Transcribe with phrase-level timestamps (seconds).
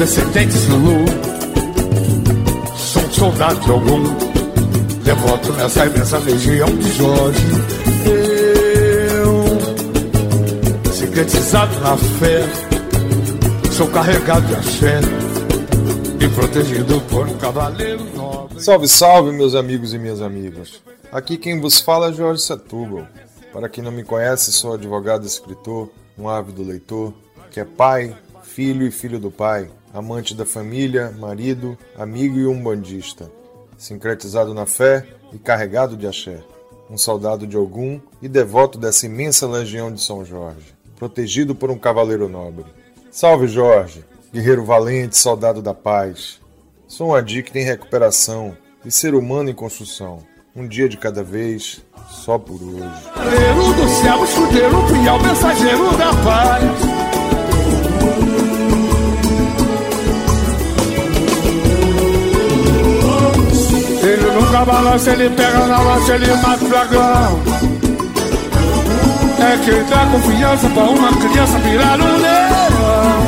[0.00, 1.04] descendente Zulu.
[2.74, 4.02] Sou um soldado de algum,
[5.04, 7.46] devoto nessa imensa legião de Jorge.
[9.20, 9.44] Eu,
[10.90, 12.48] sintetizado na fé,
[13.72, 15.00] sou carregado de axé
[16.18, 18.58] e protegido por um cavaleiro nobre.
[18.58, 20.80] Salve, salve, meus amigos e minhas amigas.
[21.12, 23.06] Aqui quem vos fala é Jorge Setúbal.
[23.52, 27.12] Para quem não me conhece, sou advogado e escritor, um ávido leitor,
[27.50, 32.62] que é pai, filho e filho do pai, amante da família, marido, amigo e um
[32.62, 33.30] bandista,
[33.76, 36.38] sincretizado na fé e carregado de axé,
[36.88, 41.78] um soldado de Ogum e devoto dessa imensa legião de São Jorge, protegido por um
[41.78, 42.64] cavaleiro nobre.
[43.10, 46.40] Salve Jorge, guerreiro valente, soldado da paz.
[46.86, 50.18] Sou um adicto em recuperação e ser humano em construção,
[50.54, 54.00] um dia de cada vez, só por hoje.
[54.02, 56.89] Céu, escudeiro, fiel, mensageiro da paz.
[64.10, 67.40] Ele nunca balança, ele pega na lança, ele mata o dragão.
[69.38, 73.20] É quem dá confiança pra uma criança virar um leão.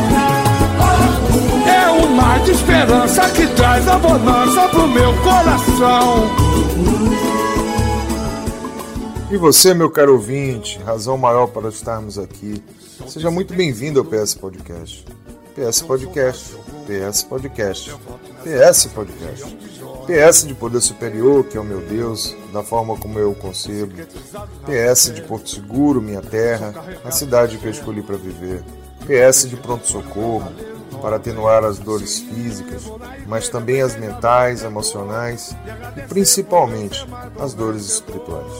[1.69, 6.31] É um mar de esperança que traz a bonança pro meu coração.
[9.31, 12.61] E você, meu caro ouvinte, razão maior para estarmos aqui.
[13.07, 15.05] Seja muito bem-vindo ao PS Podcast.
[15.55, 17.95] PS Podcast, PS Podcast,
[18.43, 19.45] PS Podcast.
[19.45, 19.72] PS
[20.47, 23.95] de poder superior, que é o meu Deus, da forma como eu o concebo.
[24.65, 28.63] PS de Porto Seguro, minha terra, a cidade que eu escolhi para viver.
[29.07, 30.53] PS de pronto-socorro,
[31.01, 32.85] para atenuar as dores físicas,
[33.27, 35.55] mas também as mentais, emocionais
[35.97, 37.07] e principalmente
[37.39, 38.53] as dores espirituais.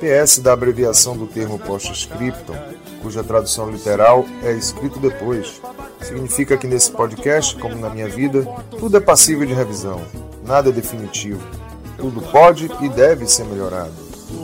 [0.00, 2.54] PS da abreviação do termo post-scriptum,
[3.02, 5.60] cuja tradução literal é escrito depois.
[6.02, 8.46] Significa que nesse podcast, como na minha vida,
[8.78, 10.00] tudo é passível de revisão,
[10.46, 11.40] nada é definitivo.
[11.98, 13.92] Tudo pode e deve ser melhorado.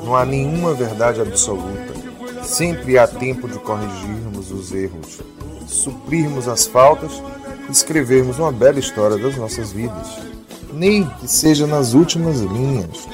[0.05, 1.93] Não há nenhuma verdade absoluta.
[2.43, 5.21] Sempre há tempo de corrigirmos os erros,
[5.67, 7.23] suprirmos as faltas
[7.69, 10.19] e escrevermos uma bela história das nossas vidas.
[10.73, 13.07] Nem que seja nas últimas linhas.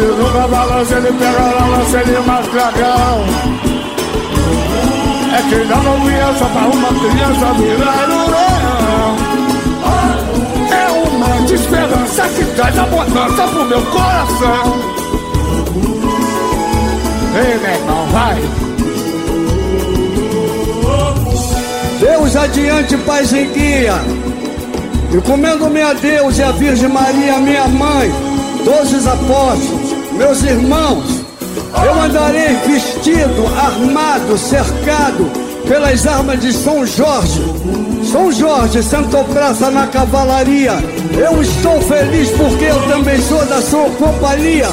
[0.00, 3.20] Ele nunca balança, ele pega na lança, ele mata dragão.
[5.34, 9.16] É quem dá confiança pra uma criança virar leão.
[10.70, 14.78] É uma de esperança que traz abundância pro meu coração.
[17.36, 18.40] Ei, meu irmão, vai.
[22.00, 24.00] Deus adiante, paz em guia.
[25.12, 28.10] Encomendo-me a Deus e a Virgem Maria, minha mãe,
[28.92, 29.79] os apóstolos,
[30.20, 31.24] meus irmãos.
[31.82, 35.30] Eu andarei vestido, armado, cercado
[35.66, 37.42] pelas armas de São Jorge.
[38.12, 40.74] São Jorge sentou praça na cavalaria.
[41.16, 44.68] Eu estou feliz porque eu também sou da sua companhia.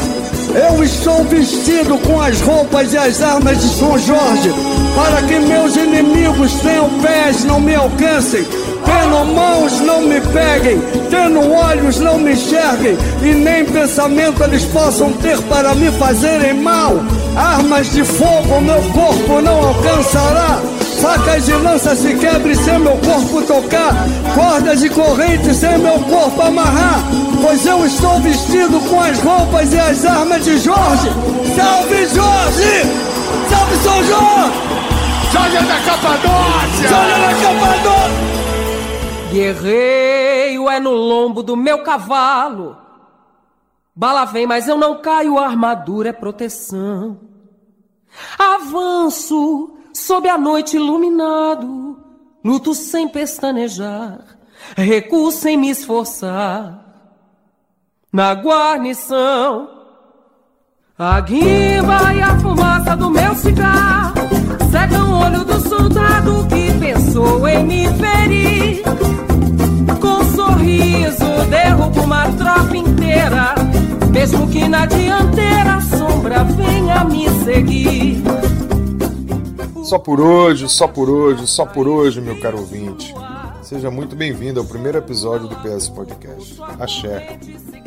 [0.53, 4.51] Eu estou vestido com as roupas e as armas de São Jorge,
[4.95, 8.45] para que meus inimigos tenham pés, não me alcancem,
[8.87, 15.11] tendo mãos, não me peguem, tendo olhos, não me enxerguem, e nem pensamento eles possam
[15.13, 16.95] ter para me fazerem mal.
[17.35, 20.59] Armas de fogo meu corpo não alcançará.
[21.01, 23.93] Facas de lança se quebre sem meu corpo tocar,
[24.33, 27.03] cordas de corrente sem meu corpo amarrar.
[27.41, 31.09] Pois eu estou vestido com as roupas e as armas de Jorge.
[31.55, 33.07] Salve Jorge!
[33.49, 34.67] Salve São Jorge!
[35.31, 36.87] Jorge da Capadócia!
[36.89, 38.26] Jorge da Capadócia!
[39.31, 42.77] Guerreiro é no lombo do meu cavalo.
[43.95, 47.19] Bala vem, mas eu não caio, armadura é proteção.
[48.37, 51.97] Avanço sob a noite iluminado,
[52.43, 54.19] luto sem pestanejar,
[54.75, 56.85] recuo sem me esforçar.
[58.13, 59.69] Na guarnição,
[60.97, 64.13] a guimba e a fumaça do meu cigarro
[64.71, 66.56] cegam o olho do soldado que
[66.87, 68.83] pensou em me ferir.
[69.99, 73.55] Com sorriso derrubo uma tropa inteira,
[74.11, 78.23] mesmo que na dianteira a sombra venha me seguir.
[79.83, 83.13] Só por hoje, só por hoje, só por hoje, meu caro ouvinte.
[83.61, 87.37] Seja muito bem-vindo ao primeiro episódio do PS Podcast, Axé.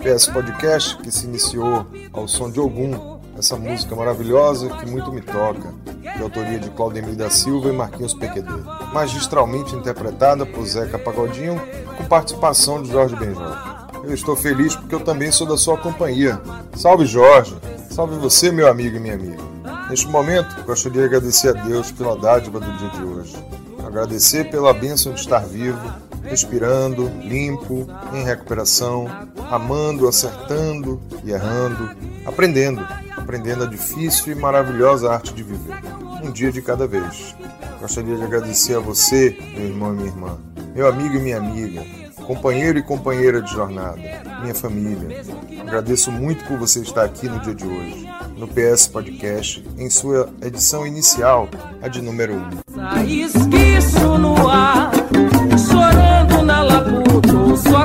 [0.03, 5.23] PS Podcast que se iniciou ao som de Ogum, essa música maravilhosa que muito me
[5.23, 5.73] toca,
[6.17, 8.51] de autoria de Claudemir da Silva e Marquinhos PQD,
[8.93, 11.61] magistralmente interpretada por Zeca Pagodinho,
[11.97, 13.57] com participação de Jorge Benjol.
[14.05, 16.41] Eu estou feliz porque eu também sou da sua companhia.
[16.77, 17.57] Salve Jorge!
[17.91, 19.43] Salve você, meu amigo e minha amiga.
[19.89, 23.37] Neste momento, gostaria de agradecer a Deus pela dádiva do dia de hoje.
[23.85, 25.81] Agradecer pela bênção de estar vivo,
[26.23, 29.07] respirando, limpo, em recuperação,
[29.51, 31.91] amando, acertando e errando,
[32.25, 32.87] aprendendo,
[33.17, 35.79] aprendendo a difícil e maravilhosa arte de viver,
[36.23, 37.35] um dia de cada vez.
[37.81, 40.39] Gostaria de agradecer a você, meu irmão e minha irmã,
[40.75, 41.83] meu amigo e minha amiga,
[42.27, 43.99] companheiro e companheira de jornada,
[44.43, 45.23] minha família.
[45.61, 50.29] Agradeço muito por você estar aqui no dia de hoje, no PS Podcast, em sua
[50.43, 51.49] edição inicial,
[51.83, 53.05] a de número 1.
[53.05, 54.19] Esquiço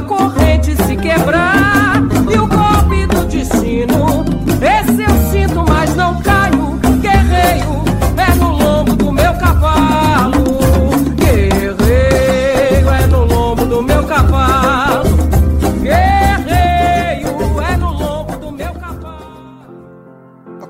[0.06, 1.55] corrente se quebrar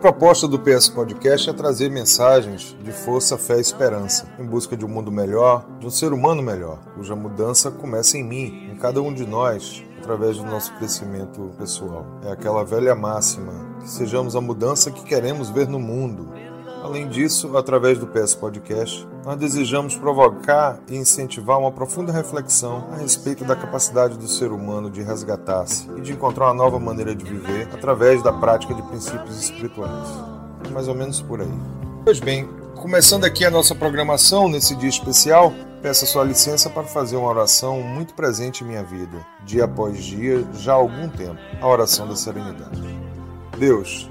[0.05, 4.85] proposta do PS Podcast é trazer mensagens de força, fé e esperança, em busca de
[4.85, 9.01] um mundo melhor, de um ser humano melhor, cuja mudança começa em mim, em cada
[9.01, 12.05] um de nós, através do nosso crescimento pessoal.
[12.23, 16.31] É aquela velha máxima, que sejamos a mudança que queremos ver no mundo.
[16.85, 22.97] Além disso, através do PS Podcast, nós desejamos provocar e incentivar uma profunda reflexão a
[22.97, 27.25] respeito da capacidade do ser humano de resgatar-se e de encontrar uma nova maneira de
[27.25, 30.07] viver através da prática de princípios espirituais.
[30.63, 31.51] É mais ou menos por aí.
[32.03, 36.83] Pois bem, começando aqui a nossa programação nesse dia especial, peço a sua licença para
[36.83, 41.39] fazer uma oração muito presente em minha vida, dia após dia, já há algum tempo,
[41.59, 42.79] a oração da serenidade.
[43.57, 44.07] Deus,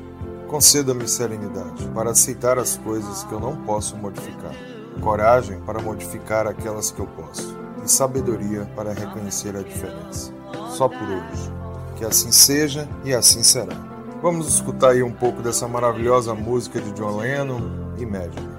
[0.55, 4.55] conceda-me serenidade para aceitar as coisas que eu não posso modificar,
[5.01, 10.33] coragem para modificar aquelas que eu posso, e sabedoria para reconhecer a diferença.
[10.71, 11.53] Só por hoje.
[11.97, 13.75] Que assim seja e assim será.
[14.23, 17.61] Vamos escutar aí um pouco dessa maravilhosa música de John Lennon,
[17.99, 18.54] Imagine.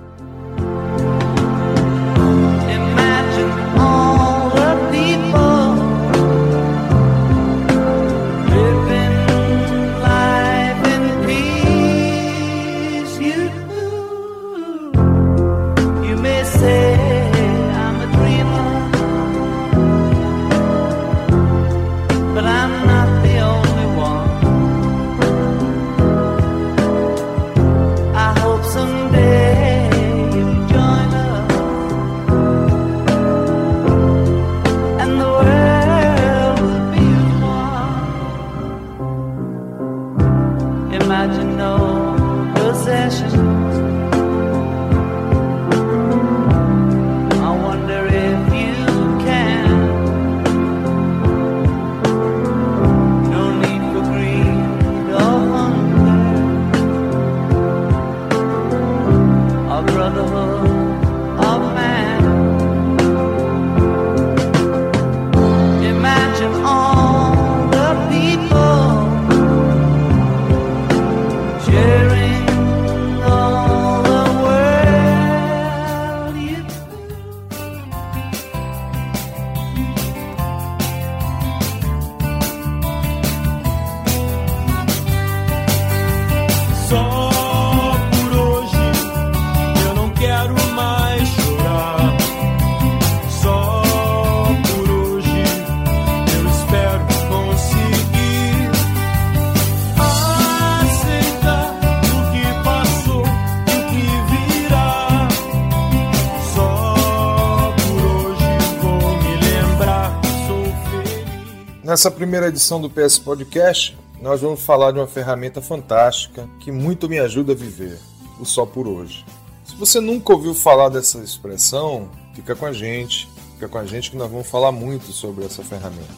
[111.96, 117.08] Nessa primeira edição do PS Podcast, nós vamos falar de uma ferramenta fantástica que muito
[117.08, 117.98] me ajuda a viver,
[118.38, 119.26] o só por hoje.
[119.64, 124.12] Se você nunca ouviu falar dessa expressão, fica com a gente, fica com a gente
[124.12, 126.14] que nós vamos falar muito sobre essa ferramenta.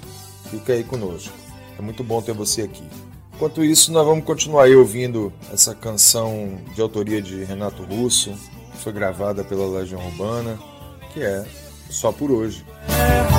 [0.50, 1.32] Fica aí conosco.
[1.78, 2.84] É muito bom ter você aqui.
[3.36, 8.34] Enquanto isso, nós vamos continuar aí ouvindo essa canção de autoria de Renato Russo,
[8.72, 10.58] que foi gravada pela Legião Urbana,
[11.14, 11.46] que é
[11.88, 12.66] Só por hoje.
[12.88, 13.37] radical.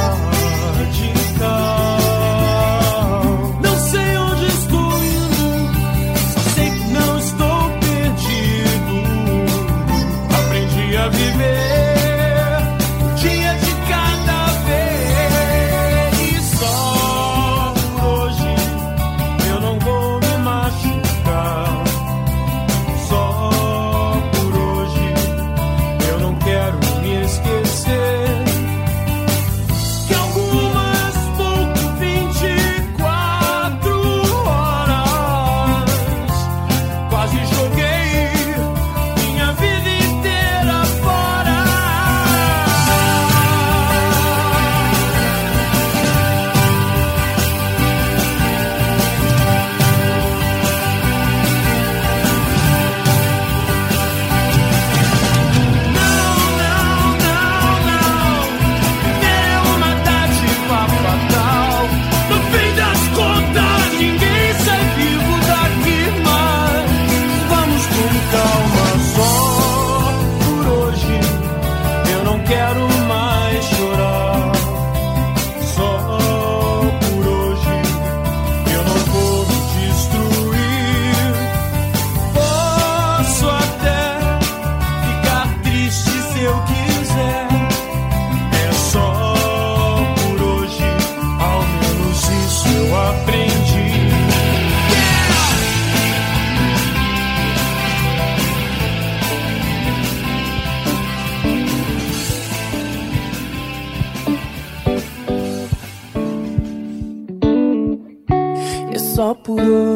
[109.19, 109.88] Só por hoje.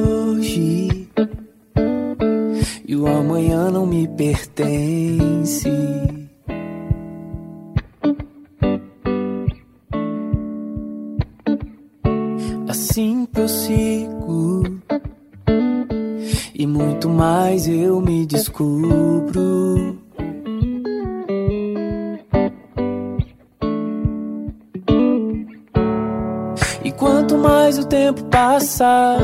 [28.72, 29.18] Passa,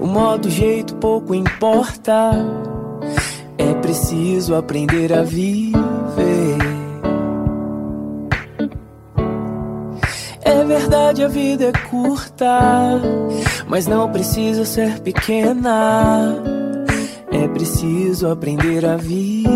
[0.00, 2.32] o modo, o jeito pouco importa.
[3.56, 6.58] É preciso aprender a viver.
[10.44, 13.00] É verdade, a vida é curta,
[13.68, 16.36] mas não precisa ser pequena.
[17.30, 19.52] É preciso aprender a viver.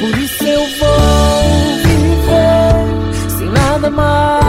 [0.00, 4.41] Por isso eu vou viver sem nada mais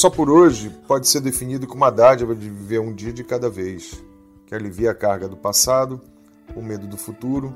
[0.00, 3.50] Só por hoje pode ser definido como a dádiva de viver um dia de cada
[3.50, 4.02] vez,
[4.46, 6.00] que alivia a carga do passado,
[6.56, 7.54] o medo do futuro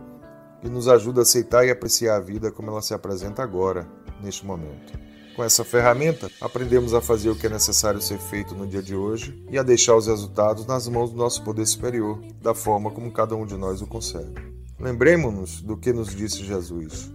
[0.62, 3.88] e nos ajuda a aceitar e apreciar a vida como ela se apresenta agora,
[4.22, 4.92] neste momento.
[5.34, 8.94] Com essa ferramenta, aprendemos a fazer o que é necessário ser feito no dia de
[8.94, 13.10] hoje e a deixar os resultados nas mãos do nosso poder superior, da forma como
[13.10, 14.34] cada um de nós o consegue.
[14.78, 17.10] Lembremos-nos do que nos disse Jesus: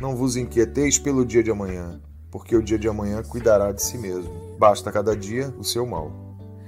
[0.00, 2.00] Não vos inquieteis pelo dia de amanhã,
[2.30, 4.51] porque o dia de amanhã cuidará de si mesmo.
[4.62, 6.12] Basta cada dia o seu mal.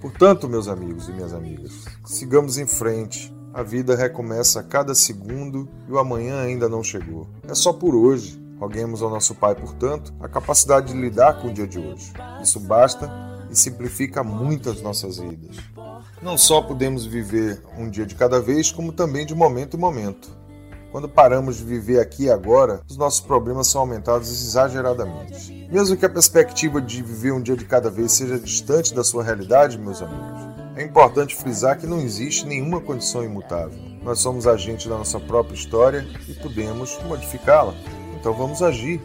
[0.00, 3.32] Portanto, meus amigos e minhas amigas, sigamos em frente.
[3.52, 7.28] A vida recomeça a cada segundo e o amanhã ainda não chegou.
[7.48, 8.42] É só por hoje.
[8.58, 12.12] Roguemos ao nosso Pai, portanto, a capacidade de lidar com o dia de hoje.
[12.42, 13.08] Isso basta
[13.48, 15.54] e simplifica muito as nossas vidas.
[16.20, 20.36] Não só podemos viver um dia de cada vez, como também de momento em momento.
[20.94, 25.66] Quando paramos de viver aqui e agora, os nossos problemas são aumentados exageradamente.
[25.68, 29.24] Mesmo que a perspectiva de viver um dia de cada vez seja distante da sua
[29.24, 30.40] realidade, meus amigos,
[30.76, 33.76] é importante frisar que não existe nenhuma condição imutável.
[34.04, 37.74] Nós somos agentes da nossa própria história e podemos modificá-la.
[38.14, 39.02] Então vamos agir.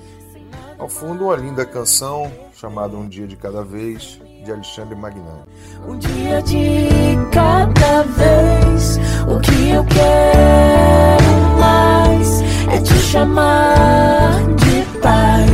[0.78, 5.42] Ao fundo, uma linda canção chamada Um Dia de Cada Vez, de Alexandre Magnani.
[5.88, 9.00] Um dia de cada vez.
[9.28, 10.99] O que eu quero
[12.72, 15.46] é te chamar de pai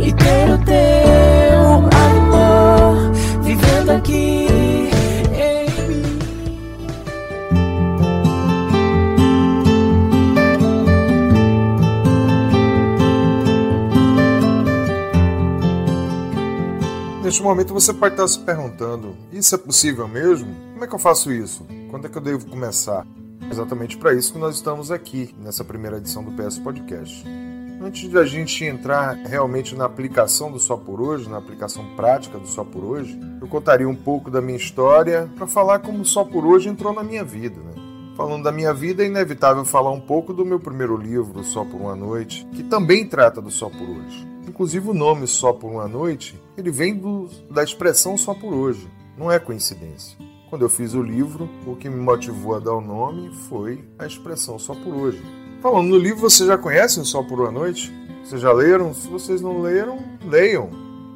[0.00, 1.60] e ter o teu
[1.98, 4.46] amor vivendo aqui
[5.34, 6.18] em mim.
[17.22, 20.54] Neste momento você pode estar se perguntando: isso é possível mesmo?
[20.72, 21.66] Como é que eu faço isso?
[21.90, 23.06] Quando é que eu devo começar?
[23.50, 27.24] Exatamente para isso que nós estamos aqui nessa primeira edição do PS Podcast.
[27.80, 32.38] Antes de a gente entrar realmente na aplicação do Só por Hoje, na aplicação prática
[32.38, 36.24] do Só por Hoje, eu contaria um pouco da minha história para falar como Só
[36.24, 37.60] por Hoje entrou na minha vida.
[37.60, 37.72] Né?
[38.16, 41.78] Falando da minha vida, é inevitável falar um pouco do meu primeiro livro, Só por
[41.78, 44.26] uma Noite, que também trata do Só por Hoje.
[44.48, 48.88] Inclusive o nome Só por uma Noite, ele vem do, da expressão Só por Hoje.
[49.18, 50.16] Não é coincidência.
[50.48, 54.06] Quando eu fiz o livro, o que me motivou a dar o nome foi a
[54.06, 55.20] expressão Só por Hoje.
[55.60, 57.92] Falando no livro, vocês já conhecem Só por uma Noite?
[58.24, 58.94] Vocês já leram?
[58.94, 60.70] Se vocês não leram, leiam.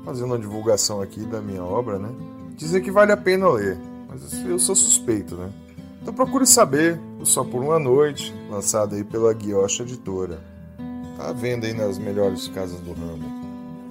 [0.05, 2.09] Fazendo uma divulgação aqui da minha obra, né?
[2.57, 5.49] Dizem que vale a pena ler, mas eu sou suspeito, né?
[6.03, 10.41] Então procure saber o Só por uma Noite, lançado aí pela Guiocha Editora.
[11.17, 13.40] Tá à venda aí nas melhores casas do ramo.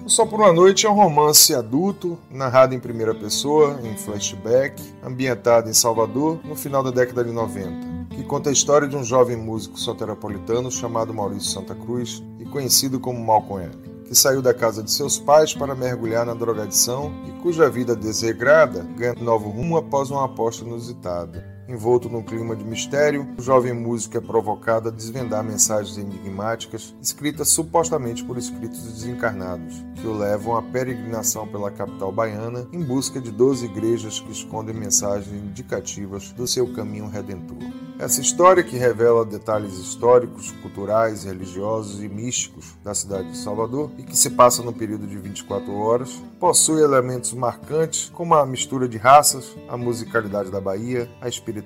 [0.10, 4.82] O Só por uma Noite é um romance adulto, narrado em primeira pessoa, em flashback,
[5.04, 9.04] ambientado em Salvador no final da década de 90, que conta a história de um
[9.04, 14.52] jovem músico soteropolitano chamado Maurício Santa Cruz e conhecido como Malcolm L, que saiu da
[14.52, 19.78] casa de seus pais para mergulhar na drogadição e cuja vida desregrada ganha novo rumo
[19.78, 21.59] após uma aposta inusitada.
[21.70, 27.50] Envolto num clima de mistério, o jovem músico é provocado a desvendar mensagens enigmáticas escritas
[27.50, 33.30] supostamente por espíritos desencarnados, que o levam à peregrinação pela capital baiana em busca de
[33.30, 37.60] 12 igrejas que escondem mensagens indicativas do seu caminho redentor.
[38.00, 44.04] Essa história, que revela detalhes históricos, culturais, religiosos e místicos da cidade de Salvador e
[44.04, 46.10] que se passa no período de 24 horas,
[46.40, 51.59] possui elementos marcantes como a mistura de raças, a musicalidade da Bahia, a espiritualidade,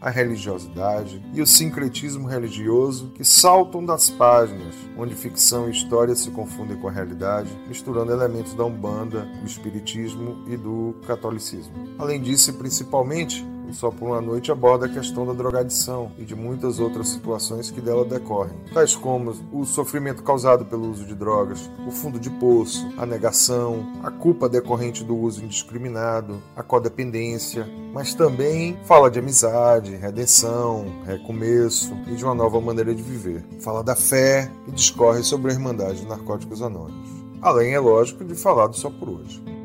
[0.00, 6.30] a religiosidade e o sincretismo religioso que saltam das páginas, onde ficção e história se
[6.30, 11.74] confundem com a realidade, misturando elementos da Umbanda, do Espiritismo e do Catolicismo.
[11.98, 16.34] Além disso, principalmente, o Só por uma Noite aborda a questão da drogadição e de
[16.34, 21.70] muitas outras situações que dela decorrem, tais como o sofrimento causado pelo uso de drogas,
[21.86, 28.14] o fundo de poço, a negação, a culpa decorrente do uso indiscriminado, a codependência, mas
[28.14, 33.44] também fala de amizade, redenção, recomeço e de uma nova maneira de viver.
[33.60, 37.08] Fala da fé e discorre sobre a Irmandade de Narcóticos Anônimos.
[37.40, 39.57] Além, é lógico, de falar do Só por Hoje.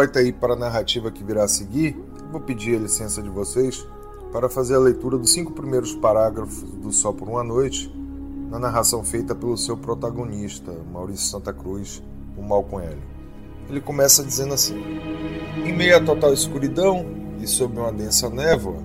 [0.00, 1.94] Introita aí para a narrativa que virá a seguir,
[2.32, 3.86] vou pedir a licença de vocês
[4.32, 7.94] para fazer a leitura dos cinco primeiros parágrafos do Só por uma Noite,
[8.50, 12.02] na narração feita pelo seu protagonista, Maurício Santa Cruz,
[12.34, 12.98] o Malcolm L.
[13.68, 14.82] Ele começa dizendo assim:
[15.66, 17.04] Em meio à total escuridão
[17.38, 18.82] e sob uma densa névoa,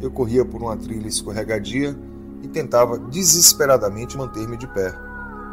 [0.00, 1.96] eu corria por uma trilha escorregadia
[2.42, 4.92] e tentava desesperadamente manter-me de pé.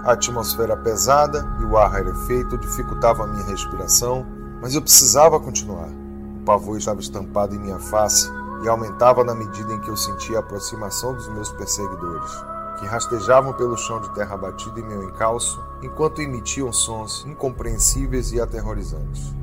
[0.04, 4.26] A atmosfera pesada e o ar rarefeito dificultavam a minha respiração,
[4.64, 5.90] mas eu precisava continuar.
[6.38, 8.32] O pavor estava estampado em minha face
[8.64, 12.32] e aumentava na medida em que eu sentia a aproximação dos meus perseguidores,
[12.80, 18.40] que rastejavam pelo chão de terra batida em meu encalço, enquanto emitiam sons incompreensíveis e
[18.40, 19.36] aterrorizantes.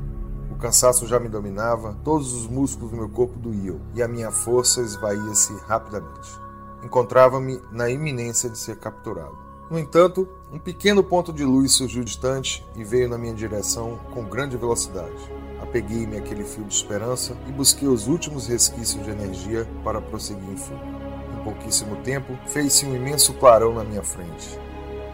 [0.49, 4.31] O cansaço já me dominava, todos os músculos do meu corpo doíam e a minha
[4.31, 6.41] força esvaía-se rapidamente.
[6.83, 9.50] Encontrava-me na iminência de ser capturado.
[9.71, 14.25] No entanto, um pequeno ponto de luz surgiu distante e veio na minha direção com
[14.25, 15.15] grande velocidade.
[15.61, 20.57] Apeguei-me àquele fio de esperança e busquei os últimos resquícios de energia para prosseguir em
[20.57, 20.81] fuga.
[21.33, 24.59] Em pouquíssimo tempo, fez-se um imenso clarão na minha frente.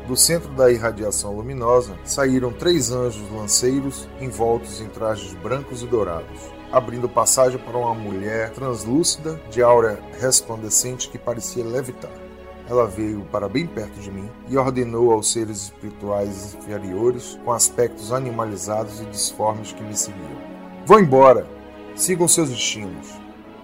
[0.07, 6.41] Do centro da irradiação luminosa saíram três anjos lanceiros envoltos em trajes brancos e dourados,
[6.71, 12.26] abrindo passagem para uma mulher translúcida de aura resplandecente que parecia levitar.
[12.69, 18.11] Ela veio para bem perto de mim e ordenou aos seres espirituais inferiores, com aspectos
[18.11, 20.41] animalizados e disformes que me seguiam:
[20.85, 21.47] Vão embora!
[21.95, 23.07] Sigam seus destinos.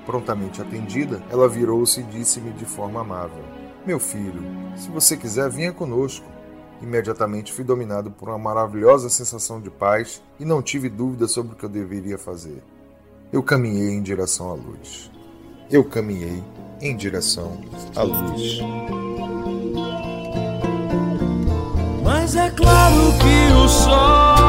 [0.05, 3.43] Prontamente atendida, ela virou-se e disse-me de forma amável:
[3.85, 4.41] Meu filho,
[4.75, 6.25] se você quiser, venha conosco.
[6.81, 11.55] Imediatamente fui dominado por uma maravilhosa sensação de paz e não tive dúvida sobre o
[11.55, 12.61] que eu deveria fazer.
[13.31, 15.09] Eu caminhei em direção à luz.
[15.71, 16.43] Eu caminhei
[16.83, 17.57] em direção
[17.95, 18.59] à luz.
[22.03, 24.42] Mas é claro que o sol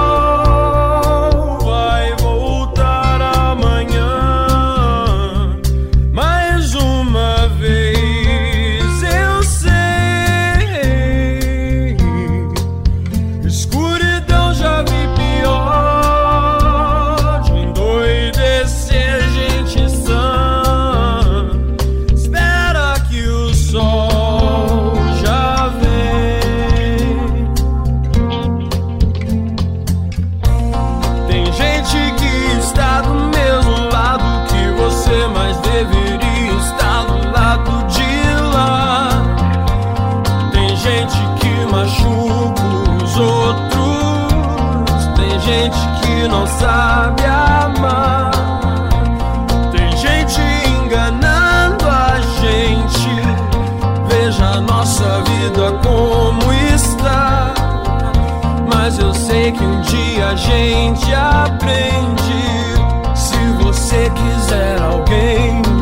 [59.44, 61.74] sei que um dia a gente aprende.
[63.14, 65.73] Se você quiser alguém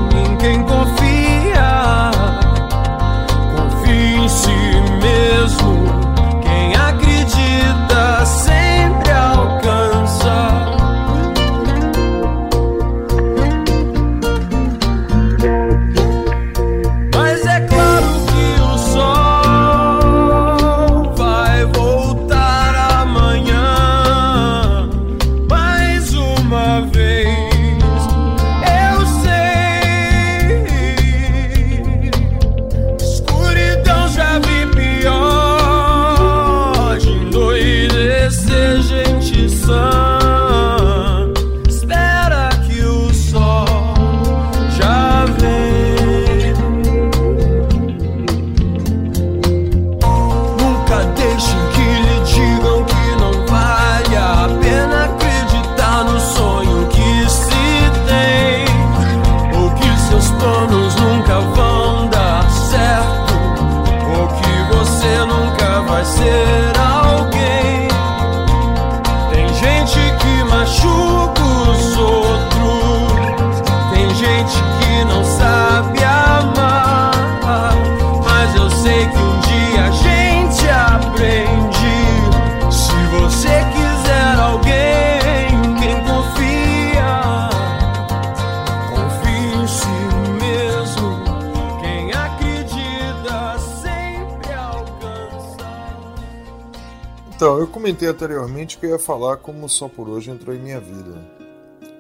[97.42, 100.78] Então, eu comentei anteriormente que eu ia falar como Só por Hoje entrou em minha
[100.78, 101.28] vida.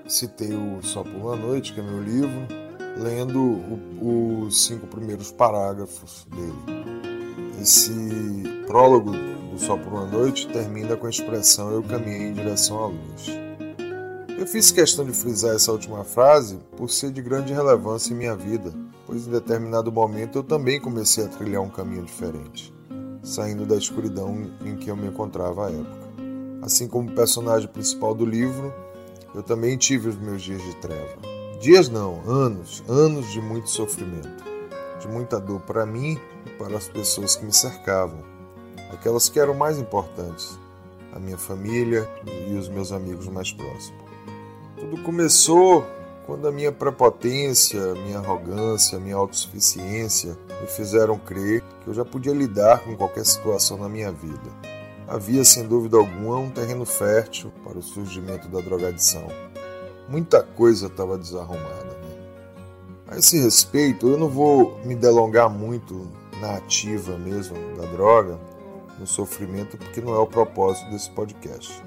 [0.06, 2.46] Citei o Só por uma Noite, que é meu livro,
[2.96, 3.60] lendo
[4.00, 6.86] os cinco primeiros parágrafos dele.
[7.60, 7.92] Esse
[8.68, 12.86] prólogo do Só por uma Noite termina com a expressão Eu caminhei em direção à
[12.86, 13.26] luz.
[14.38, 18.36] Eu fiz questão de frisar essa última frase por ser de grande relevância em minha
[18.36, 18.72] vida,
[19.04, 22.72] pois em determinado momento eu também comecei a trilhar um caminho diferente
[23.22, 26.12] saindo da escuridão em que eu me encontrava à época.
[26.60, 28.72] Assim como o personagem principal do livro,
[29.34, 31.16] eu também tive os meus dias de treva.
[31.60, 34.44] Dias não, anos, anos de muito sofrimento,
[35.00, 38.18] de muita dor para mim e para as pessoas que me cercavam,
[38.92, 40.58] aquelas que eram mais importantes,
[41.12, 42.08] a minha família
[42.48, 44.02] e os meus amigos mais próximos.
[44.76, 45.86] Tudo começou
[46.26, 52.32] quando a minha prepotência, minha arrogância, minha autossuficiência me fizeram crer que eu já podia
[52.32, 54.48] lidar com qualquer situação na minha vida.
[55.08, 59.26] Havia, sem dúvida alguma, um terreno fértil para o surgimento da drogadição.
[60.08, 61.84] Muita coisa estava desarrumada.
[61.84, 62.12] Né?
[63.08, 66.08] A esse respeito, eu não vou me delongar muito
[66.40, 68.38] na ativa mesmo da droga,
[68.98, 71.82] no sofrimento, porque não é o propósito desse podcast.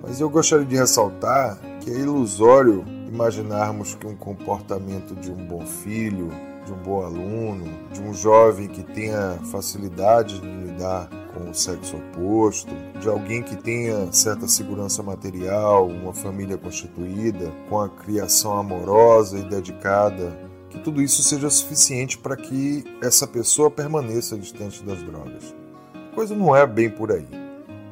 [0.00, 5.66] Mas eu gostaria de ressaltar que é ilusório imaginarmos que um comportamento de um bom
[5.66, 6.30] filho,
[6.64, 11.96] de um bom aluno, de um jovem que tenha facilidade de lidar com o sexo
[11.96, 19.38] oposto, de alguém que tenha certa segurança material, uma família constituída, com a criação amorosa
[19.38, 20.38] e dedicada,
[20.70, 25.54] que tudo isso seja suficiente para que essa pessoa permaneça distante das drogas.
[25.94, 27.26] A coisa não é bem por aí.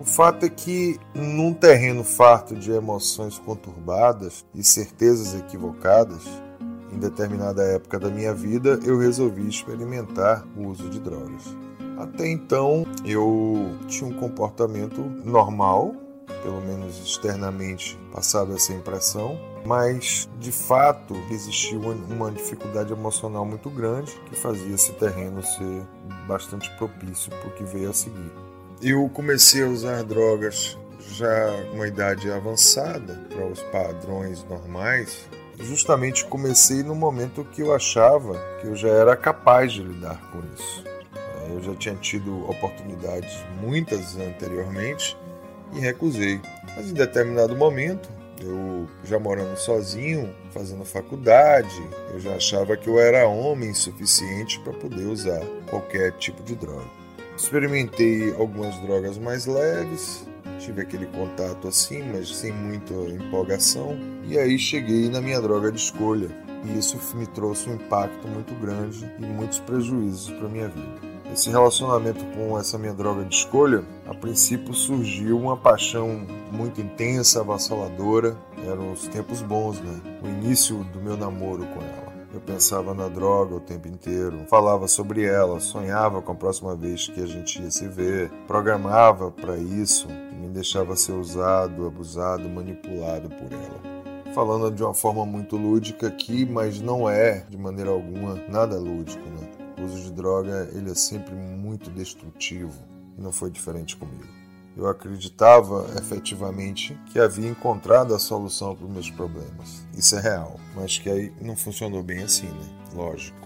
[0.01, 6.23] O fato é que, num terreno farto de emoções conturbadas e certezas equivocadas,
[6.93, 11.57] em determinada época da minha vida eu resolvi experimentar o uso de drogas.
[11.97, 15.95] Até então eu tinha um comportamento normal,
[16.43, 24.13] pelo menos externamente passava essa impressão, mas de fato existia uma dificuldade emocional muito grande
[24.29, 25.83] que fazia esse terreno ser
[26.27, 28.33] bastante propício para o que veio a seguir.
[28.81, 30.77] Eu comecei a usar drogas
[31.13, 35.29] já uma idade avançada para os padrões normais.
[35.59, 40.41] Justamente comecei no momento que eu achava que eu já era capaz de lidar com
[40.55, 40.85] isso.
[41.15, 45.17] É, eu já tinha tido oportunidades muitas anteriormente
[45.73, 46.41] e recusei.
[46.77, 48.09] Mas em determinado momento,
[48.41, 54.73] eu já morando sozinho, fazendo faculdade, eu já achava que eu era homem suficiente para
[54.73, 56.91] poder usar qualquer tipo de droga.
[57.37, 60.27] Experimentei algumas drogas mais leves,
[60.65, 63.99] tive aquele contato assim, mas sem muita empolgação.
[64.25, 66.29] E aí cheguei na minha droga de escolha.
[66.65, 71.13] E isso me trouxe um impacto muito grande e muitos prejuízos para minha vida.
[71.33, 77.41] Esse relacionamento com essa minha droga de escolha, a princípio surgiu uma paixão muito intensa,
[77.41, 78.37] avassaladora.
[78.65, 80.01] Eram os tempos bons, né?
[80.23, 82.02] O início do meu namoro com ela.
[82.33, 87.07] Eu pensava na droga o tempo inteiro, falava sobre ela, sonhava com a próxima vez
[87.07, 92.49] que a gente ia se ver, programava para isso e me deixava ser usado, abusado,
[92.49, 94.33] manipulado por ela.
[94.35, 99.29] Falando de uma forma muito lúdica aqui, mas não é de maneira alguma nada lúdico,
[99.29, 99.51] né?
[99.79, 102.73] O uso de droga ele é sempre muito destrutivo
[103.19, 104.42] e não foi diferente comigo.
[104.77, 109.87] Eu acreditava efetivamente que havia encontrado a solução para os meus problemas.
[109.97, 112.69] Isso é real, mas que aí não funcionou bem assim, né?
[112.95, 113.37] Lógico.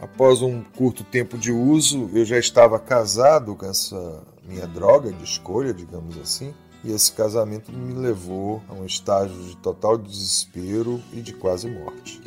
[0.00, 5.24] Após um curto tempo de uso, eu já estava casado com essa minha droga de
[5.24, 11.20] escolha, digamos assim, e esse casamento me levou a um estágio de total desespero e
[11.20, 12.20] de quase morte.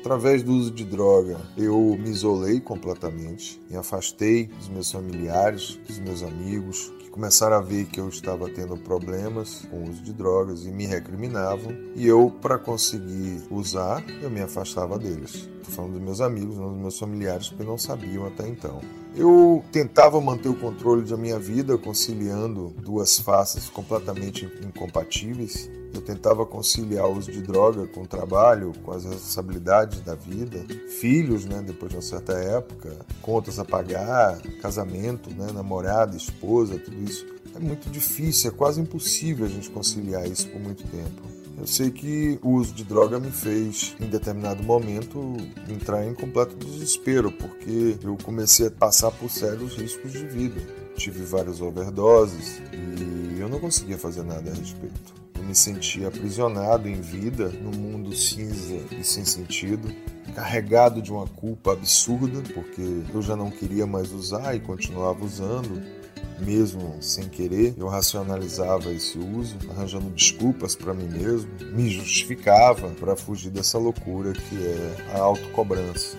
[0.00, 5.98] Através do uso de droga, eu me isolei completamente, me afastei dos meus familiares, dos
[5.98, 10.64] meus amigos, começaram a ver que eu estava tendo problemas com o uso de drogas
[10.64, 11.72] e me recriminavam.
[11.94, 15.48] E eu, para conseguir usar, eu me afastava deles.
[15.60, 18.80] Estou falando dos meus amigos, não dos meus familiares, porque não sabiam até então.
[19.14, 25.70] Eu tentava manter o controle da minha vida, conciliando duas faces completamente incompatíveis.
[25.94, 30.64] Eu tentava conciliar o uso de droga com o trabalho, com as responsabilidades da vida,
[31.00, 37.02] filhos, né, depois de uma certa época, contas a pagar, casamento, né, namorada, esposa, tudo
[37.02, 37.26] isso.
[37.54, 41.38] É muito difícil, é quase impossível a gente conciliar isso por muito tempo.
[41.58, 45.36] Eu sei que o uso de droga me fez, em determinado momento,
[45.68, 50.60] entrar em completo desespero, porque eu comecei a passar por sérios riscos de vida.
[50.96, 55.17] Tive várias overdoses e eu não conseguia fazer nada a respeito.
[55.48, 59.90] Me sentia aprisionado em vida, num mundo cinza e sem sentido,
[60.34, 65.82] carregado de uma culpa absurda, porque eu já não queria mais usar e continuava usando
[66.38, 73.16] mesmo sem querer, eu racionalizava esse uso, arranjando desculpas para mim mesmo, me justificava para
[73.16, 76.18] fugir dessa loucura que é a autocobrança.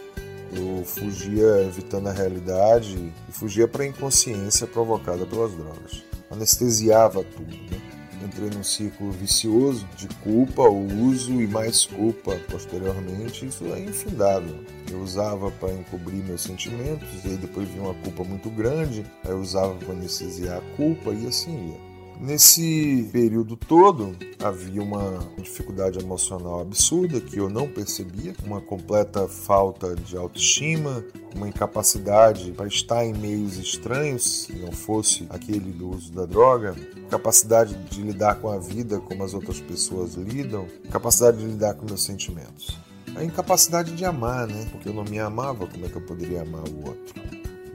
[0.52, 6.04] Eu fugia evitando a realidade e fugia para a inconsciência provocada pelas drogas.
[6.32, 7.88] Anestesiava tudo, né?
[8.25, 13.45] Entrei num ciclo vicioso de culpa, o uso e mais culpa posteriormente.
[13.45, 14.63] Isso é infindável.
[14.89, 19.32] Eu usava para encobrir meus sentimentos, e aí depois vinha uma culpa muito grande, aí
[19.32, 21.88] eu usava para anestesiar a culpa e assim ia.
[22.19, 29.95] Nesse período todo, havia uma dificuldade emocional absurda que eu não percebia, uma completa falta
[29.95, 31.01] de autoestima,
[31.34, 36.75] uma incapacidade para estar em meios estranhos, se não fosse aquele do uso da droga,
[37.10, 41.86] capacidade de lidar com a vida como as outras pessoas lidam, capacidade de lidar com
[41.86, 42.77] meus sentimentos.
[43.15, 44.67] A incapacidade de amar, né?
[44.73, 47.21] Porque eu não me amava, como é que eu poderia amar o outro?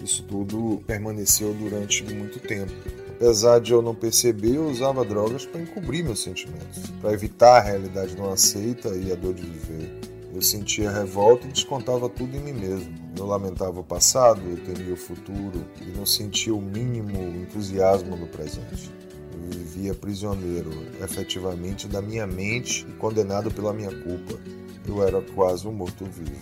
[0.02, 3.03] Isso tudo permaneceu durante muito tempo.
[3.16, 7.60] Apesar de eu não perceber, eu usava drogas para encobrir meus sentimentos, para evitar a
[7.60, 10.00] realidade não aceita e a dor de viver.
[10.34, 12.92] Eu sentia revolta e descontava tudo em mim mesmo.
[13.16, 18.26] Eu lamentava o passado, eu temia o futuro e não sentia o mínimo entusiasmo no
[18.26, 18.90] presente.
[19.32, 24.40] Eu vivia prisioneiro, efetivamente, da minha mente e condenado pela minha culpa.
[24.88, 26.32] Eu era quase um morto-vivo.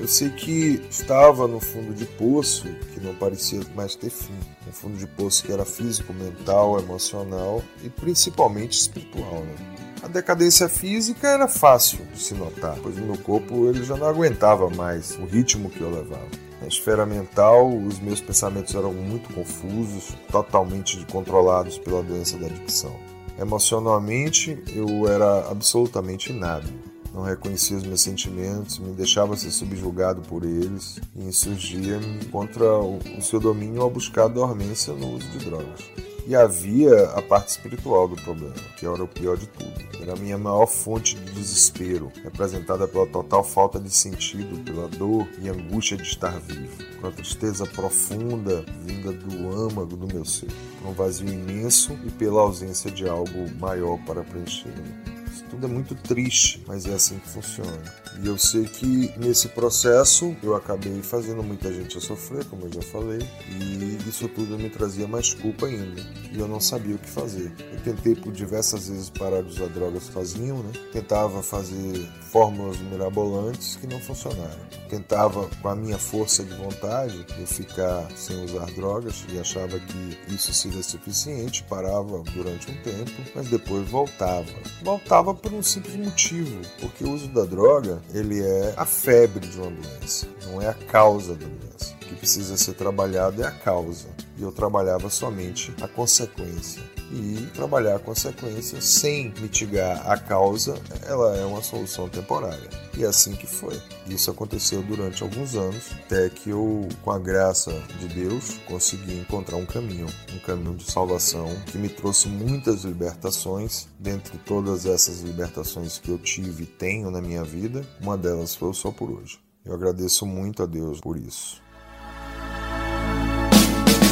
[0.00, 4.32] Eu sei que estava no fundo de poço que não parecia mais ter fim.
[4.66, 9.42] Um fundo de poço que era físico, mental, emocional e principalmente espiritual.
[9.42, 9.54] Né?
[10.02, 14.06] A decadência física era fácil de se notar, pois o meu corpo ele já não
[14.06, 16.30] aguentava mais o ritmo que eu levava.
[16.62, 22.98] Na esfera mental, os meus pensamentos eram muito confusos, totalmente controlados pela doença da adicção.
[23.38, 30.44] Emocionalmente, eu era absolutamente nada não reconhecia os meus sentimentos, me deixava ser subjugado por
[30.44, 35.80] eles e insurgia-me contra o seu domínio ao buscar dormência no uso de drogas.
[36.26, 39.72] E havia a parte espiritual do problema, que era o pior de tudo.
[40.00, 45.26] Era a minha maior fonte de desespero, representada pela total falta de sentido, pela dor
[45.40, 50.50] e angústia de estar vivo, com a tristeza profunda vinda do âmago do meu ser,
[50.86, 55.19] um vazio imenso e pela ausência de algo maior para preencher-me.
[55.50, 57.82] Tudo é muito triste, mas é assim que funciona.
[58.22, 62.82] E eu sei que nesse processo eu acabei fazendo muita gente sofrer, como eu já
[62.82, 66.00] falei, e isso tudo me trazia mais culpa ainda.
[66.32, 67.52] E eu não sabia o que fazer.
[67.72, 70.72] Eu tentei por diversas vezes parar de usar drogas sozinho, né?
[70.92, 74.60] Tentava fazer fórmulas mirabolantes que não funcionaram.
[74.88, 80.18] Tentava, com a minha força de vontade, eu ficar sem usar drogas e achava que
[80.32, 84.46] isso seria suficiente, parava durante um tempo, mas depois voltava.
[84.82, 89.56] Voltava por um simples motivo, porque o uso da droga, ele é a febre de
[89.58, 91.99] uma doença, não é a causa da doença.
[92.10, 94.08] Que precisa ser trabalhado é a causa.
[94.36, 101.36] E eu trabalhava somente a consequência e trabalhar a consequência sem mitigar a causa, ela
[101.36, 102.68] é uma solução temporária.
[102.96, 103.80] E é assim que foi.
[104.08, 109.56] Isso aconteceu durante alguns anos, até que eu, com a graça de Deus, consegui encontrar
[109.56, 113.88] um caminho, um caminho de salvação que me trouxe muitas libertações.
[113.98, 118.70] Dentre todas essas libertações que eu tive e tenho na minha vida, uma delas foi
[118.70, 119.38] o Só por Hoje.
[119.64, 121.60] Eu agradeço muito a Deus por isso.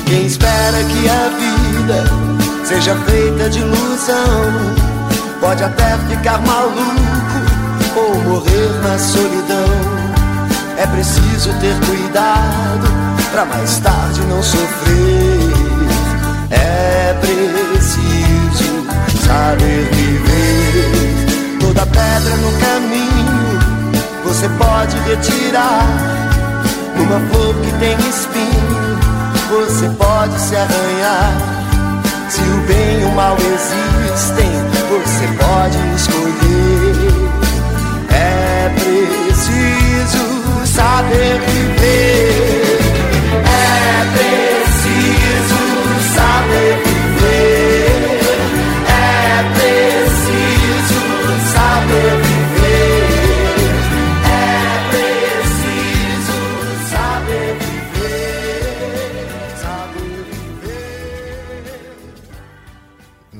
[0.08, 2.04] Quem espera que a vida
[2.64, 4.52] seja feita de ilusão.
[5.38, 6.78] Pode até ficar maluco
[7.94, 9.68] ou morrer na solidão.
[10.78, 12.88] É preciso ter cuidado
[13.30, 15.52] para mais tarde não sofrer.
[16.52, 18.86] É preciso
[19.26, 21.58] saber viver.
[21.60, 23.58] Toda pedra no caminho
[24.24, 25.86] você pode retirar.
[26.96, 28.57] Uma flor que tem espinho,
[29.48, 31.32] você pode se arranhar.
[32.28, 34.50] Se o bem e o mal existem,
[34.90, 37.28] você pode escolher.
[38.10, 40.24] É preciso
[40.66, 42.57] saber viver.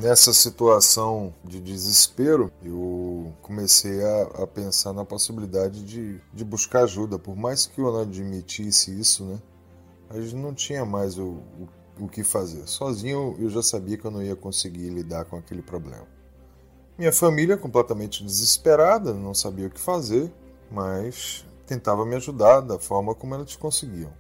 [0.09, 7.18] Nessa situação de desespero, eu comecei a, a pensar na possibilidade de, de buscar ajuda.
[7.18, 9.38] Por mais que eu não admitisse isso, né?
[10.09, 11.42] Mas não tinha mais o,
[11.99, 12.66] o, o que fazer.
[12.66, 16.07] Sozinho eu já sabia que eu não ia conseguir lidar com aquele problema.
[16.97, 20.33] Minha família, completamente desesperada, não sabia o que fazer,
[20.71, 24.11] mas tentava me ajudar da forma como elas conseguiam.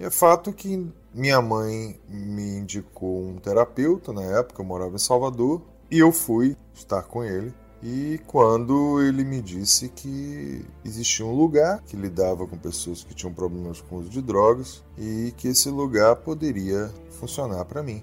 [0.00, 4.98] E é fato que minha mãe me indicou um terapeuta, na época eu morava em
[4.98, 7.52] Salvador, e eu fui estar com ele.
[7.82, 13.34] E quando ele me disse que existia um lugar que lidava com pessoas que tinham
[13.34, 18.02] problemas com uso de drogas e que esse lugar poderia funcionar para mim.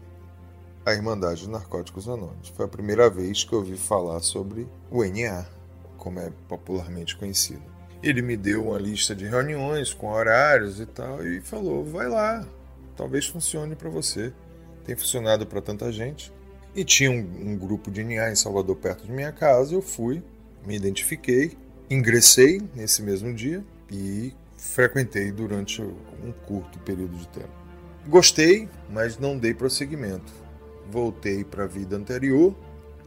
[0.86, 2.50] A Irmandade de Narcóticos Anônimos.
[2.50, 5.46] Foi a primeira vez que eu ouvi falar sobre o NA,
[5.98, 7.79] como é popularmente conhecido.
[8.02, 12.46] Ele me deu uma lista de reuniões com horários e tal e falou: vai lá,
[12.96, 14.34] talvez funcione para você.
[14.86, 16.32] Tem funcionado para tanta gente.
[16.74, 19.74] E tinha um, um, grupo de NA em Salvador perto de minha casa.
[19.74, 20.24] Eu fui,
[20.66, 21.58] me identifiquei,
[21.90, 27.50] ingressei nesse mesmo dia e frequentei durante um curto período de tempo.
[28.08, 30.32] Gostei, mas não dei prosseguimento.
[30.90, 32.56] Voltei para a vida anterior,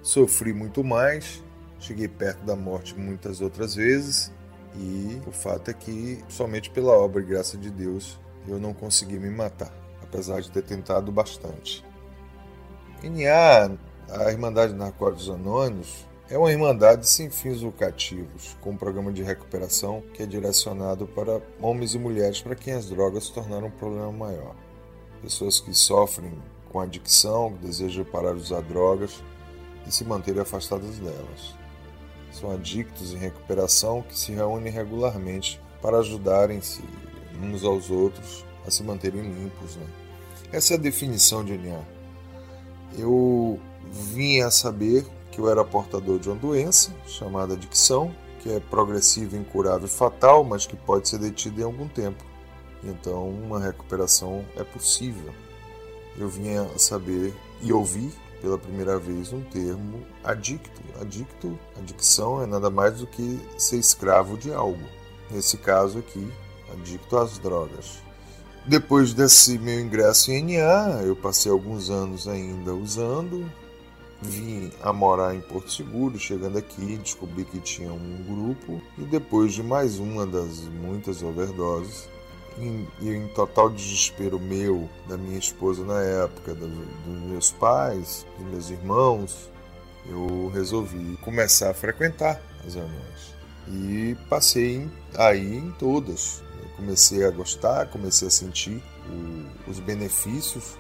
[0.03, 1.43] sofri muito mais,
[1.81, 4.31] cheguei perto da morte muitas outras vezes
[4.77, 9.19] e o fato é que somente pela obra e graça de Deus eu não consegui
[9.19, 11.85] me matar, apesar de ter tentado bastante.
[13.03, 13.77] NA,
[14.09, 19.23] a Irmandade de Narcóticos Anônimos, é uma irmandade sem fins lucrativos, com um programa de
[19.23, 23.71] recuperação que é direcionado para homens e mulheres para quem as drogas se tornaram um
[23.71, 24.55] problema maior.
[25.21, 26.33] Pessoas que sofrem
[26.71, 29.23] com adicção, que desejam parar de usar drogas
[29.87, 31.55] e se manterem afastadas delas.
[32.33, 36.83] São adictos em recuperação que se reúnem regularmente para ajudarem-se
[37.43, 39.77] uns aos outros a se manterem limpos.
[39.77, 39.87] Né?
[40.53, 41.81] Essa é a definição de NA.
[42.97, 43.59] Eu
[43.91, 49.37] vim a saber que eu era portador de uma doença chamada adicção, que é progressiva,
[49.37, 52.23] incurável e fatal, mas que pode ser detida em algum tempo.
[52.85, 55.33] Então, uma recuperação é possível.
[56.19, 58.13] Eu vinha a saber e ouvir
[58.43, 60.83] pela primeira vez um termo adicto.
[61.01, 64.85] Adicto, adicção é nada mais do que ser escravo de algo.
[65.31, 66.31] Nesse caso aqui,
[66.73, 68.03] adicto às drogas.
[68.67, 73.51] Depois desse meu ingresso em NA, eu passei alguns anos ainda usando.
[74.21, 79.53] Vim a morar em Porto Seguro, chegando aqui, descobri que tinha um grupo e depois
[79.53, 82.09] de mais uma das muitas overdoses,
[82.59, 88.47] em, em total desespero meu, da minha esposa na época, dos, dos meus pais, dos
[88.49, 89.51] meus irmãos,
[90.07, 93.35] eu resolvi começar a frequentar as reuniões.
[93.69, 96.43] E passei aí em todas.
[96.61, 100.77] Eu comecei a gostar, comecei a sentir o, os benefícios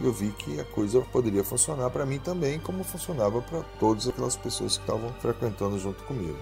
[0.00, 4.06] e eu vi que a coisa poderia funcionar para mim também, como funcionava para todas
[4.06, 6.38] aquelas pessoas que estavam frequentando junto comigo.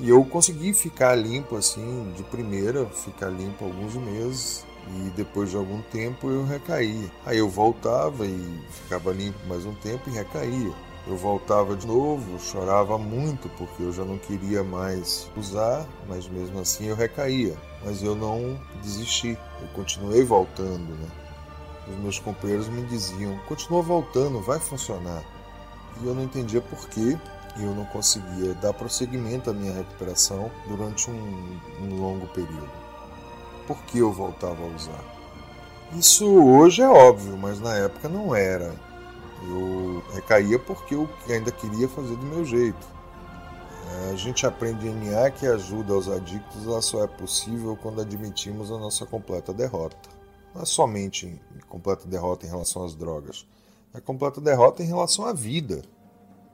[0.00, 4.64] E eu consegui ficar limpo assim, de primeira, ficar limpo alguns meses.
[4.88, 7.10] E depois de algum tempo eu recaía.
[7.26, 10.72] Aí eu voltava e ficava limpo mais um tempo e recaía.
[11.06, 16.60] Eu voltava de novo, chorava muito porque eu já não queria mais usar, mas mesmo
[16.60, 17.54] assim eu recaía.
[17.84, 20.94] Mas eu não desisti, eu continuei voltando.
[20.94, 21.08] Né?
[21.88, 25.22] Os meus companheiros me diziam: continua voltando, vai funcionar.
[26.00, 30.50] E eu não entendia por quê, e eu não conseguia dar prosseguimento à minha recuperação
[30.68, 32.70] durante um, um longo período.
[33.66, 35.04] Por que eu voltava a usar?
[35.96, 38.74] Isso hoje é óbvio, mas na época não era.
[39.42, 42.86] Eu recaía porque eu ainda queria fazer do meu jeito.
[43.90, 47.76] É, a gente aprende em NA que a ajuda aos adictos ela só é possível
[47.76, 50.08] quando admitimos a nossa completa derrota.
[50.54, 53.46] Não é somente completa derrota em relação às drogas,
[53.94, 55.82] é completa derrota em relação à vida.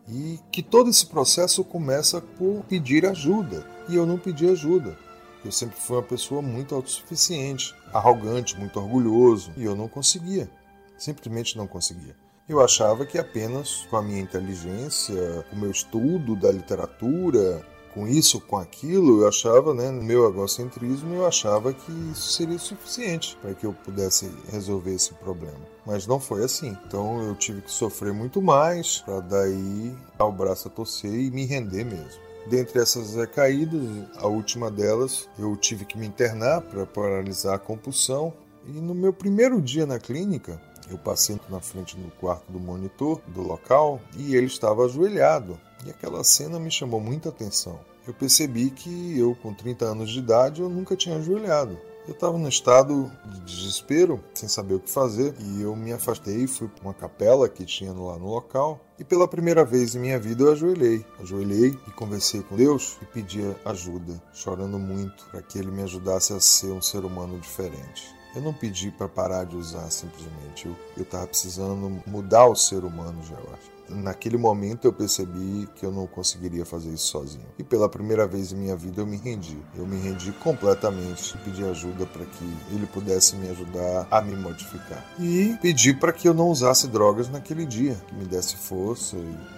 [0.08, 3.66] E que todo esse processo começa por pedir ajuda.
[3.88, 4.96] E eu não pedi ajuda.
[5.44, 10.50] Eu sempre fui uma pessoa muito autossuficiente, arrogante, muito orgulhoso, e eu não conseguia.
[10.98, 12.16] Simplesmente não conseguia.
[12.48, 17.64] Eu achava que apenas com a minha inteligência, com o meu estudo da literatura,
[17.96, 22.58] com isso, com aquilo, eu achava, né, no meu egocentrismo, eu achava que isso seria
[22.58, 25.62] suficiente para que eu pudesse resolver esse problema.
[25.86, 26.76] Mas não foi assim.
[26.86, 31.30] Então eu tive que sofrer muito mais para daí dar o braço a torcer e
[31.30, 32.20] me render mesmo.
[32.46, 33.80] Dentre essas recaídas,
[34.18, 38.30] a última delas, eu tive que me internar para paralisar a compulsão.
[38.66, 43.22] E no meu primeiro dia na clínica, eu passei na frente do quarto do monitor
[43.28, 45.58] do local e ele estava ajoelhado.
[45.86, 47.78] E aquela cena me chamou muita atenção.
[48.08, 51.78] Eu percebi que eu, com 30 anos de idade, eu nunca tinha ajoelhado.
[52.08, 56.46] Eu estava num estado de desespero, sem saber o que fazer, e eu me afastei
[56.46, 58.80] fui para uma capela que tinha lá no local.
[58.98, 61.04] E pela primeira vez em minha vida eu ajoelhei.
[61.20, 66.32] Ajoelhei e conversei com Deus e pedi ajuda, chorando muito para que Ele me ajudasse
[66.32, 68.12] a ser um ser humano diferente.
[68.34, 70.66] Eu não pedi para parar de usar simplesmente.
[70.96, 73.75] Eu estava precisando mudar o ser humano já, eu acho.
[73.88, 77.46] Naquele momento eu percebi que eu não conseguiria fazer isso sozinho.
[77.58, 79.58] E pela primeira vez em minha vida eu me rendi.
[79.76, 85.04] Eu me rendi completamente, pedi ajuda para que ele pudesse me ajudar a me modificar.
[85.18, 89.56] E pedi para que eu não usasse drogas naquele dia, que me desse força e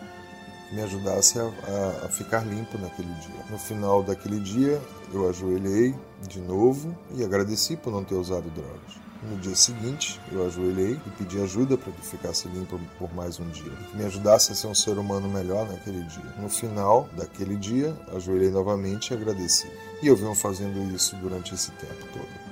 [0.74, 3.44] me ajudasse a, a, a, ficar limpo naquele dia.
[3.50, 4.80] No final daquele dia,
[5.12, 5.94] eu ajoelhei
[6.28, 9.07] de novo e agradeci por não ter usado drogas.
[9.20, 13.48] No dia seguinte, eu ajoelhei e pedi ajuda para que ficasse limpo por mais um
[13.48, 16.32] dia, que me ajudasse a ser um ser humano melhor naquele dia.
[16.38, 19.68] No final daquele dia, ajoelhei novamente e agradeci.
[20.00, 22.47] E eu venho fazendo isso durante esse tempo todo.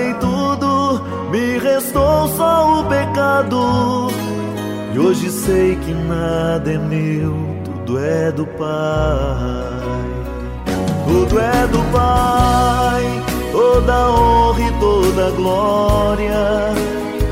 [0.00, 4.08] Gastei tudo, me restou só o pecado.
[4.94, 7.34] E hoje sei que nada é meu,
[7.64, 9.80] tudo é do Pai.
[11.06, 13.02] Tudo é do Pai,
[13.52, 16.72] toda honra e toda glória.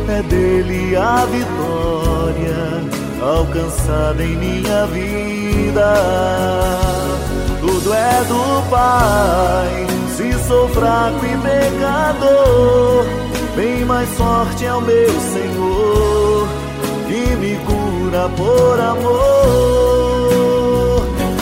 [0.09, 2.59] É dele a vitória
[3.23, 5.95] alcançada em minha vida.
[7.61, 9.88] Tudo é do Pai,
[10.49, 13.05] sou fraco e pecador,
[13.55, 16.49] bem mais forte é o meu Senhor,
[17.07, 19.19] que me cura por amor.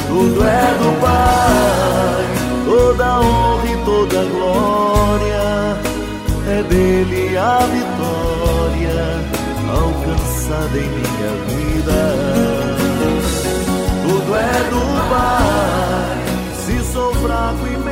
[0.09, 2.25] Tudo é do Pai,
[2.65, 5.77] toda honra e toda glória,
[6.49, 9.25] é dele a vitória
[9.71, 12.01] alcançada em minha vida.
[14.03, 16.19] Tudo é do Pai,
[16.65, 17.86] se sou fraco e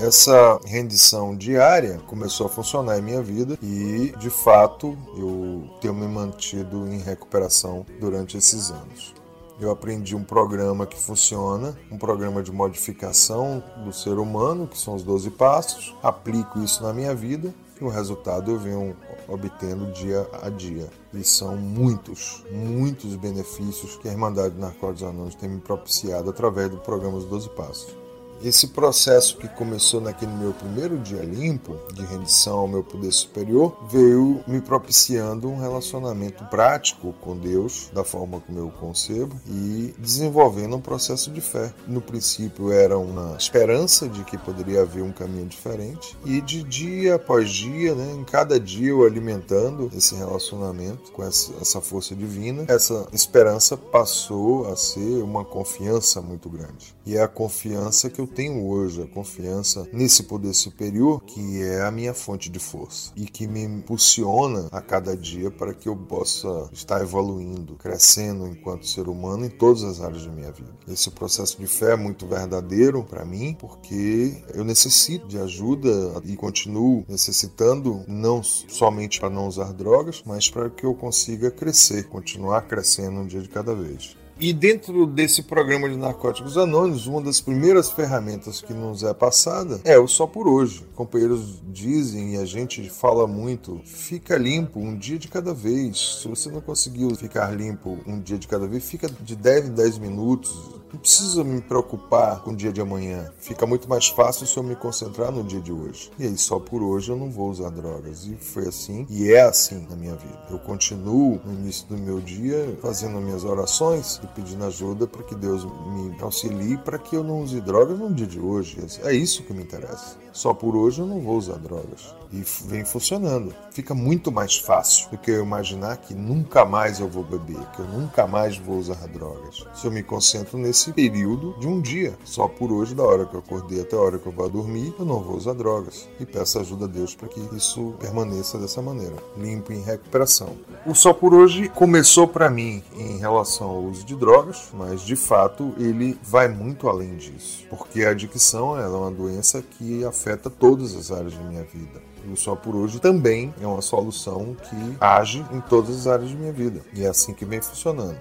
[0.00, 5.94] é Essa rendição diária começou a funcionar em minha vida e, de fato, eu tenho
[5.94, 9.14] me mantido em recuperação durante esses anos.
[9.60, 14.94] Eu aprendi um programa que funciona, um programa de modificação do ser humano, que são
[14.94, 18.96] os 12 passos, aplico isso na minha vida e o resultado eu venho
[19.28, 20.88] obtendo dia a dia.
[21.12, 26.70] E são muitos, muitos benefícios que a Irmandade de Narcóticos Anônimos tem me propiciado através
[26.70, 27.99] do programa dos 12 Passos.
[28.42, 33.76] Esse processo que começou naquele meu primeiro dia limpo, de rendição ao meu poder superior,
[33.90, 40.76] veio me propiciando um relacionamento prático com Deus, da forma como eu concebo, e desenvolvendo
[40.76, 41.70] um processo de fé.
[41.86, 47.16] No princípio era uma esperança de que poderia haver um caminho diferente, e de dia
[47.16, 53.06] após dia, né, em cada dia eu alimentando esse relacionamento com essa força divina, essa
[53.12, 56.94] esperança passou a ser uma confiança muito grande.
[57.04, 61.82] E é a confiança que eu tenho hoje, a confiança nesse poder superior, que é
[61.82, 65.96] a minha fonte de força e que me impulsiona a cada dia para que eu
[65.96, 70.70] possa estar evoluindo, crescendo enquanto ser humano em todas as áreas da minha vida.
[70.88, 75.88] Esse processo de fé é muito verdadeiro para mim, porque eu necessito de ajuda
[76.24, 82.08] e continuo necessitando, não somente para não usar drogas, mas para que eu consiga crescer,
[82.08, 84.19] continuar crescendo um dia de cada vez.
[84.42, 89.78] E dentro desse programa de Narcóticos Anônimos, uma das primeiras ferramentas que nos é passada
[89.84, 90.82] é o Só por Hoje.
[90.94, 96.20] Companheiros dizem e a gente fala muito: fica limpo um dia de cada vez.
[96.22, 99.74] Se você não conseguiu ficar limpo um dia de cada vez, fica de 10 em
[99.74, 103.32] 10 minutos, não preciso me preocupar com o dia de amanhã.
[103.38, 106.10] Fica muito mais fácil se eu me concentrar no dia de hoje.
[106.18, 108.24] E aí, só por hoje eu não vou usar drogas.
[108.24, 110.38] E foi assim, e é assim na minha vida.
[110.50, 115.34] Eu continuo no início do meu dia fazendo minhas orações e pedindo ajuda para que
[115.34, 118.78] Deus me auxilie para que eu não use drogas no dia de hoje.
[119.02, 120.16] É isso que me interessa.
[120.32, 122.14] Só por hoje eu não vou usar drogas.
[122.32, 123.52] E vem funcionando.
[123.72, 127.80] Fica muito mais fácil do que eu imaginar que nunca mais eu vou beber, que
[127.80, 129.64] eu nunca mais vou usar drogas.
[129.74, 133.34] Se eu me concentro nesse período de um dia, só por hoje, da hora que
[133.34, 136.08] eu acordei até a hora que eu vou dormir, eu não vou usar drogas.
[136.20, 140.56] E peço ajuda a Deus para que isso permaneça dessa maneira, limpo em recuperação.
[140.86, 145.16] O só por hoje começou para mim em relação ao uso de drogas, mas de
[145.16, 150.19] fato ele vai muito além disso, porque a adicção é uma doença que afeta
[150.58, 152.02] todas as áreas da minha vida.
[152.24, 156.28] E o Só por Hoje também é uma solução que age em todas as áreas
[156.30, 156.80] de minha vida.
[156.94, 158.18] E é assim que vem funcionando.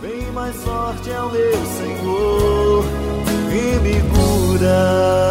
[0.00, 2.84] Bem mais forte é o meu Senhor
[3.50, 5.25] que me cura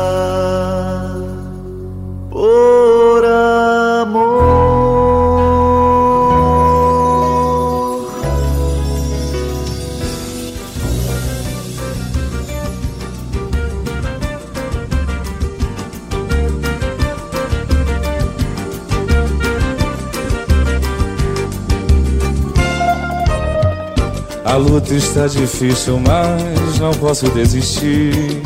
[25.15, 28.41] está difícil, mas não posso desistir.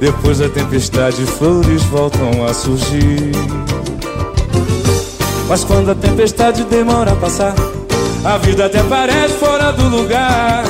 [0.00, 3.30] Depois da tempestade, flores voltam a surgir.
[5.48, 7.54] Mas quando a tempestade demora a passar,
[8.24, 10.64] a vida até parece fora do lugar.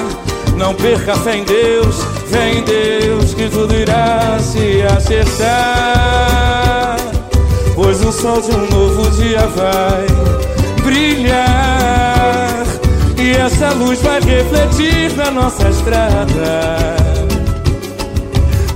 [0.55, 1.97] Não perca fé em Deus,
[2.31, 5.39] fé em Deus, que tudo irá se acertar.
[7.75, 10.05] Pois o sol de um novo dia vai
[10.85, 12.12] brilhar.
[13.33, 16.97] E essa luz vai refletir na nossa estrada,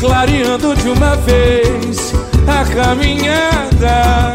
[0.01, 2.15] clareando de uma vez
[2.49, 4.35] a caminhada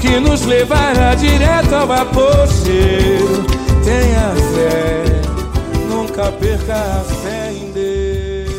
[0.00, 3.44] que nos levará direto ao apogeu.
[3.84, 5.04] Tenha fé,
[5.88, 8.56] nunca perca a fé em Deus.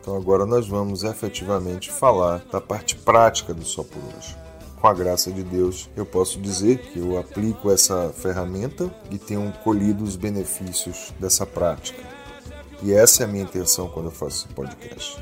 [0.00, 3.76] Então agora nós vamos efetivamente falar da parte prática do Hoje
[4.84, 9.50] com a graça de Deus, eu posso dizer que eu aplico essa ferramenta e tenho
[9.64, 12.02] colhido os benefícios dessa prática.
[12.82, 15.16] E essa é a minha intenção quando eu faço esse podcast.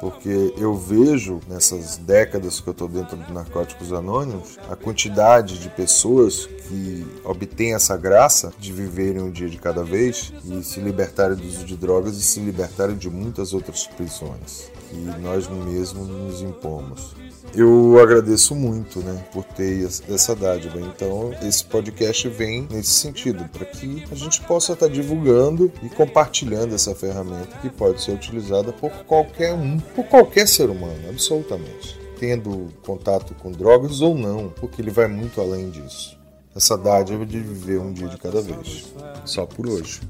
[0.00, 5.68] Porque eu vejo nessas décadas que eu estou dentro do Narcóticos Anônimos a quantidade de
[5.68, 11.36] pessoas que obtêm essa graça de viverem um dia de cada vez e se libertarem
[11.36, 16.42] do uso de drogas e se libertarem de muitas outras prisões que nós mesmos nos
[16.42, 17.14] impomos
[17.56, 20.80] eu agradeço muito, né, por ter essa dádiva.
[20.80, 25.88] Então, esse podcast vem nesse sentido, para que a gente possa estar tá divulgando e
[25.88, 31.98] compartilhando essa ferramenta que pode ser utilizada por qualquer um, por qualquer ser humano, absolutamente.
[32.18, 36.13] Tendo contato com drogas ou não, porque ele vai muito além disso.
[36.56, 38.84] Essa dádiva de viver um dia de cada vez.
[39.24, 40.00] Só por hoje.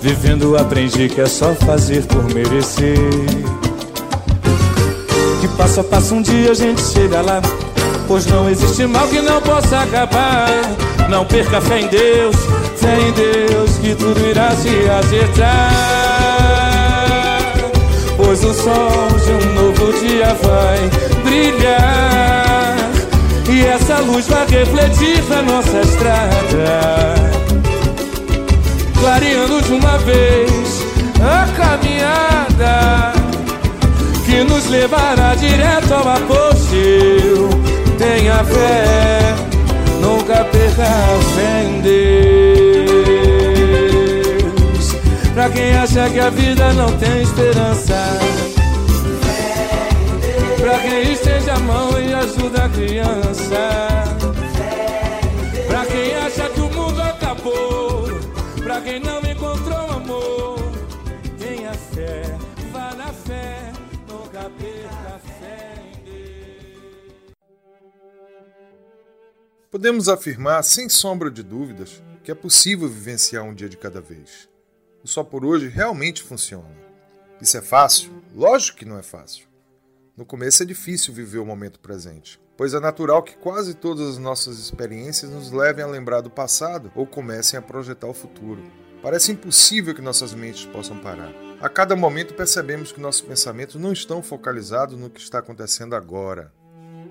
[0.00, 2.96] Vivendo aprendi que é só fazer por merecer.
[5.42, 7.42] Que passo a passo um dia a gente chega lá.
[8.06, 10.48] Pois não existe mal que não possa acabar.
[11.10, 12.36] Não perca fé em Deus,
[12.76, 15.72] fé em Deus, que tudo irá se acertar.
[18.16, 20.90] Pois o sol de um novo dia vai
[21.24, 22.27] brilhar.
[23.50, 27.14] E essa luz vai refletir na nossa estrada.
[29.00, 30.84] Clareando de uma vez
[31.20, 33.12] a caminhada
[34.26, 37.48] que nos levará direto ao apogeu.
[37.96, 39.34] Tenha fé,
[40.00, 42.18] nunca perca a fé em Deus.
[45.32, 48.18] Pra quem acha que a vida não tem esperança,
[50.60, 51.97] pra quem estende a mão
[52.28, 53.56] e ajuda a criança.
[55.66, 58.08] Pra quem acha que o mundo acabou,
[58.62, 60.58] pra quem não encontrou amor,
[61.38, 62.22] tenha fé,
[62.70, 63.72] vá na fé,
[64.08, 65.74] nunca perca a fé
[66.04, 66.52] em
[69.70, 74.48] Podemos afirmar, sem sombra de dúvidas, que é possível vivenciar um dia de cada vez.
[75.02, 76.76] O só por hoje realmente funciona.
[77.40, 78.22] Isso é fácil?
[78.34, 79.47] Lógico que não é fácil.
[80.18, 84.18] No começo é difícil viver o momento presente, pois é natural que quase todas as
[84.18, 88.60] nossas experiências nos levem a lembrar do passado ou comecem a projetar o futuro.
[89.00, 91.32] Parece impossível que nossas mentes possam parar.
[91.60, 96.52] A cada momento percebemos que nossos pensamentos não estão focalizados no que está acontecendo agora.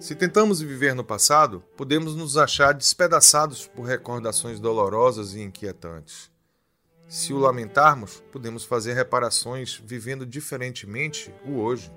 [0.01, 6.29] Se tentamos viver no passado, podemos nos achar despedaçados por recordações dolorosas e inquietantes.
[7.07, 11.89] Se o lamentarmos, podemos fazer reparações vivendo diferentemente o hoje.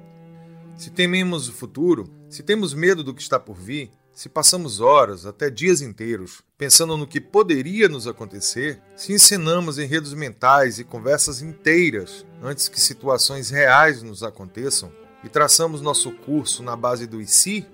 [0.77, 5.25] Se tememos o futuro, se temos medo do que está por vir, se passamos horas,
[5.25, 11.41] até dias inteiros, pensando no que poderia nos acontecer, se encenamos enredos mentais e conversas
[11.41, 14.93] inteiras antes que situações reais nos aconteçam
[15.25, 17.66] e traçamos nosso curso na base do e se,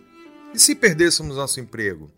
[0.55, 2.11] e se perdêssemos nosso emprego?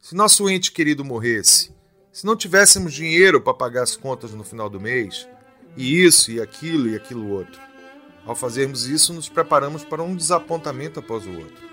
[0.00, 1.70] Se nosso ente querido morresse?
[2.12, 5.28] Se não tivéssemos dinheiro para pagar as contas no final do mês?
[5.76, 7.67] E isso, e aquilo, e aquilo outro.
[8.24, 11.68] Ao fazermos isso, nos preparamos para um desapontamento após o outro.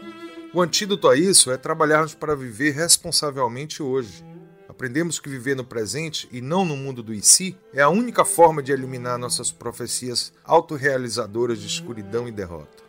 [0.53, 4.23] O antídoto a isso é trabalharmos para viver responsavelmente hoje.
[4.69, 8.23] Aprendemos que viver no presente e não no mundo do e si é a única
[8.23, 12.83] forma de eliminar nossas profecias autorrealizadoras de escuridão e derrota.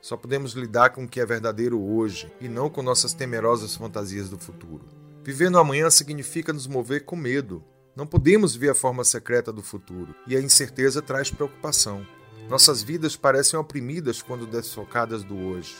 [0.00, 4.28] Só podemos lidar com o que é verdadeiro hoje e não com nossas temerosas fantasias
[4.28, 4.84] do futuro.
[5.22, 7.64] Viver no amanhã significa nos mover com medo.
[7.96, 12.06] Não podemos ver a forma secreta do futuro e a incerteza traz preocupação.
[12.48, 15.76] Nossas vidas parecem oprimidas quando desfocadas do hoje.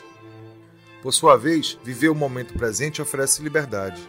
[1.01, 4.01] Por sua vez, viver o momento presente oferece liberdade.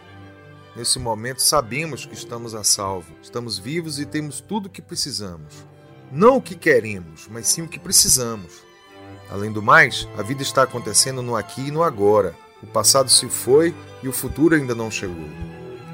[0.74, 5.66] Nesse momento, sabemos que estamos a salvo, estamos vivos e temos tudo o que precisamos.
[6.10, 8.64] Não o que queremos, mas sim o que precisamos.
[9.30, 12.34] Além do mais, a vida está acontecendo no aqui e no agora.
[12.62, 15.28] O passado se foi e o futuro ainda não chegou.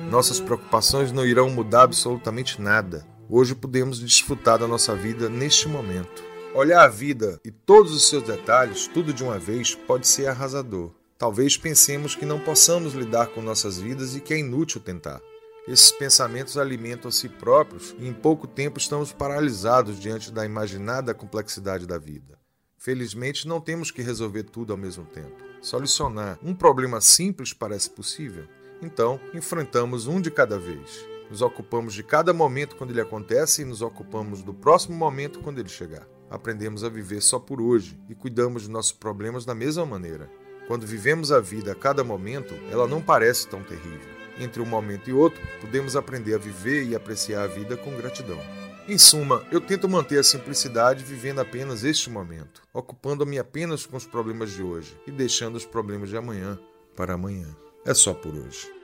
[0.09, 3.05] Nossas preocupações não irão mudar absolutamente nada.
[3.29, 6.32] Hoje podemos desfrutar da nossa vida neste momento.
[6.55, 10.90] Olhar a vida e todos os seus detalhes, tudo de uma vez, pode ser arrasador.
[11.16, 15.22] Talvez pensemos que não possamos lidar com nossas vidas e que é inútil tentar.
[15.66, 21.14] Esses pensamentos alimentam a si próprios e em pouco tempo estamos paralisados diante da imaginada
[21.14, 22.38] complexidade da vida.
[22.76, 25.42] Felizmente, não temos que resolver tudo ao mesmo tempo.
[25.62, 28.44] Solucionar um problema simples parece possível.
[28.82, 31.07] Então, enfrentamos um de cada vez.
[31.30, 35.59] Nos ocupamos de cada momento quando ele acontece e nos ocupamos do próximo momento quando
[35.59, 36.12] ele chegar.
[36.33, 40.30] Aprendemos a viver só por hoje e cuidamos de nossos problemas da mesma maneira.
[40.66, 44.01] Quando vivemos a vida a cada momento, ela não parece tão terrível.
[44.41, 48.41] Entre um momento e outro, podemos aprender a viver e apreciar a vida com gratidão.
[48.89, 54.07] Em suma, eu tento manter a simplicidade vivendo apenas este momento, ocupando-me apenas com os
[54.07, 56.59] problemas de hoje e deixando os problemas de amanhã
[56.97, 57.55] para amanhã.
[57.85, 58.82] É só por hoje.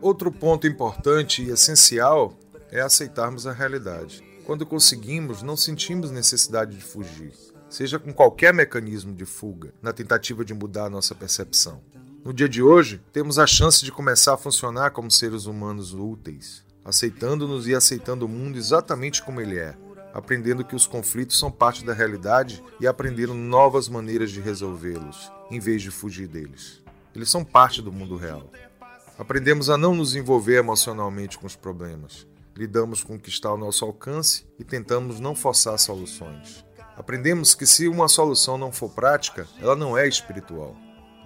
[0.00, 2.32] Outro ponto importante e essencial
[2.70, 4.22] é aceitarmos a realidade.
[4.46, 7.32] Quando conseguimos, não sentimos necessidade de fugir,
[7.68, 11.82] seja com qualquer mecanismo de fuga, na tentativa de mudar a nossa percepção.
[12.24, 16.64] No dia de hoje, temos a chance de começar a funcionar como seres humanos úteis,
[16.84, 19.76] aceitando-nos e aceitando o mundo exatamente como ele é,
[20.14, 25.58] aprendendo que os conflitos são parte da realidade e aprendendo novas maneiras de resolvê-los, em
[25.58, 26.80] vez de fugir deles.
[27.16, 28.48] Eles são parte do mundo real.
[29.18, 32.24] Aprendemos a não nos envolver emocionalmente com os problemas.
[32.56, 36.64] Lidamos com o que está ao nosso alcance e tentamos não forçar soluções.
[36.96, 40.76] Aprendemos que se uma solução não for prática, ela não é espiritual.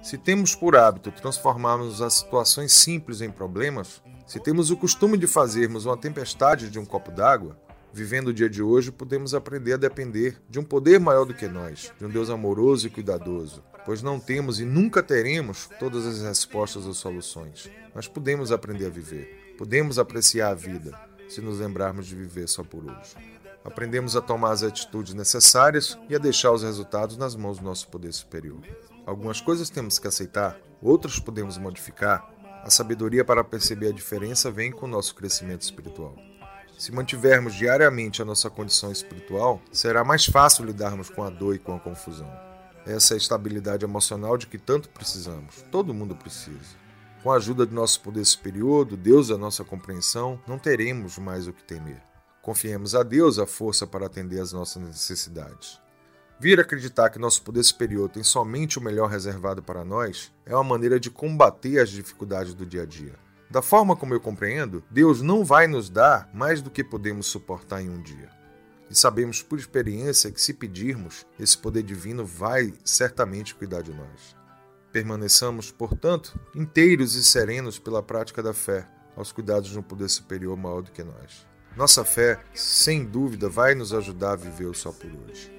[0.03, 5.27] Se temos por hábito transformarmos as situações simples em problemas, se temos o costume de
[5.27, 7.59] fazermos uma tempestade de um copo d'água,
[7.93, 11.47] vivendo o dia de hoje, podemos aprender a depender de um poder maior do que
[11.47, 16.21] nós, de um Deus amoroso e cuidadoso, pois não temos e nunca teremos todas as
[16.21, 22.07] respostas ou soluções, mas podemos aprender a viver, podemos apreciar a vida, se nos lembrarmos
[22.07, 23.17] de viver só por hoje.
[23.65, 27.89] Aprendemos a tomar as atitudes necessárias e a deixar os resultados nas mãos do nosso
[27.89, 28.61] poder superior.
[29.07, 32.29] Algumas coisas temos que aceitar, outras podemos modificar.
[32.65, 36.17] A sabedoria para perceber a diferença vem com o nosso crescimento espiritual.
[36.77, 41.59] Se mantivermos diariamente a nossa condição espiritual, será mais fácil lidarmos com a dor e
[41.59, 42.52] com a confusão.
[42.87, 45.63] Essa estabilidade emocional de que tanto precisamos.
[45.71, 46.83] Todo mundo precisa.
[47.23, 51.47] Com a ajuda do nosso poder superior, do Deus da nossa compreensão, não teremos mais
[51.47, 52.03] o que temer.
[52.43, 55.81] Confiemos a Deus a força para atender às nossas necessidades.
[56.41, 60.65] Vir acreditar que nosso poder superior tem somente o melhor reservado para nós é uma
[60.65, 63.15] maneira de combater as dificuldades do dia a dia.
[63.49, 67.81] Da forma como eu compreendo, Deus não vai nos dar mais do que podemos suportar
[67.81, 68.42] em um dia.
[68.93, 74.37] E sabemos por experiência que, se pedirmos, esse poder divino vai certamente cuidar de nós.
[74.93, 78.87] Permaneçamos, portanto, inteiros e serenos pela prática da fé,
[79.17, 81.47] aos cuidados de um poder superior maior do que nós.
[81.75, 85.51] Nossa fé, sem dúvida, vai nos ajudar a viver o só por hoje.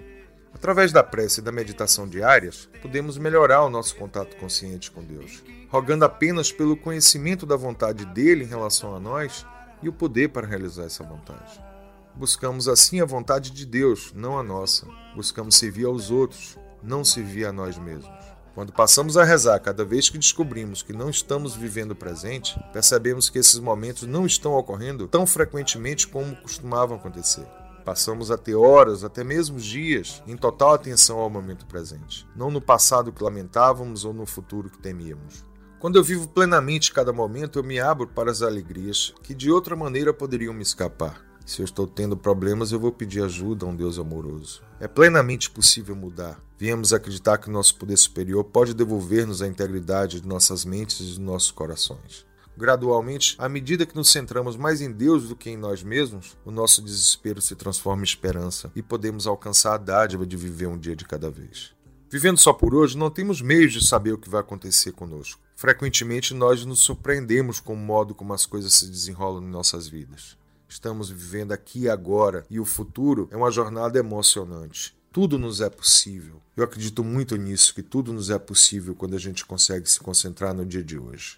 [0.54, 5.44] Através da prece e da meditação diárias, podemos melhorar o nosso contato consciente com Deus,
[5.70, 9.44] rogando apenas pelo conhecimento da vontade dele em relação a nós
[9.82, 11.73] e o poder para realizar essa vontade.
[12.16, 14.86] Buscamos assim a vontade de Deus, não a nossa.
[15.16, 18.34] Buscamos servir aos outros, não servir a nós mesmos.
[18.54, 23.32] Quando passamos a rezar cada vez que descobrimos que não estamos vivendo o presente, percebemos
[23.32, 27.48] que esses momentos não estão ocorrendo tão frequentemente como costumavam acontecer.
[27.84, 32.62] Passamos a ter horas, até mesmo dias, em total atenção ao momento presente, não no
[32.62, 35.44] passado que lamentávamos ou no futuro que temíamos.
[35.80, 39.76] Quando eu vivo plenamente cada momento, eu me abro para as alegrias que de outra
[39.76, 41.33] maneira poderiam me escapar.
[41.46, 44.62] Se eu estou tendo problemas, eu vou pedir ajuda a um Deus amoroso.
[44.80, 46.40] É plenamente possível mudar.
[46.58, 51.20] Viemos acreditar que nosso poder superior pode devolver-nos a integridade de nossas mentes e de
[51.20, 52.26] nossos corações.
[52.56, 56.52] Gradualmente, à medida que nos centramos mais em Deus do que em nós mesmos, o
[56.52, 60.96] nosso desespero se transforma em esperança e podemos alcançar a dádiva de viver um dia
[60.96, 61.72] de cada vez.
[62.10, 65.42] Vivendo só por hoje, não temos meios de saber o que vai acontecer conosco.
[65.56, 70.38] Frequentemente, nós nos surpreendemos com o modo como as coisas se desenrolam em nossas vidas.
[70.74, 74.98] Estamos vivendo aqui agora e o futuro é uma jornada emocionante.
[75.12, 76.42] Tudo nos é possível.
[76.58, 80.52] Eu acredito muito nisso, que tudo nos é possível quando a gente consegue se concentrar
[80.52, 81.38] no dia de hoje.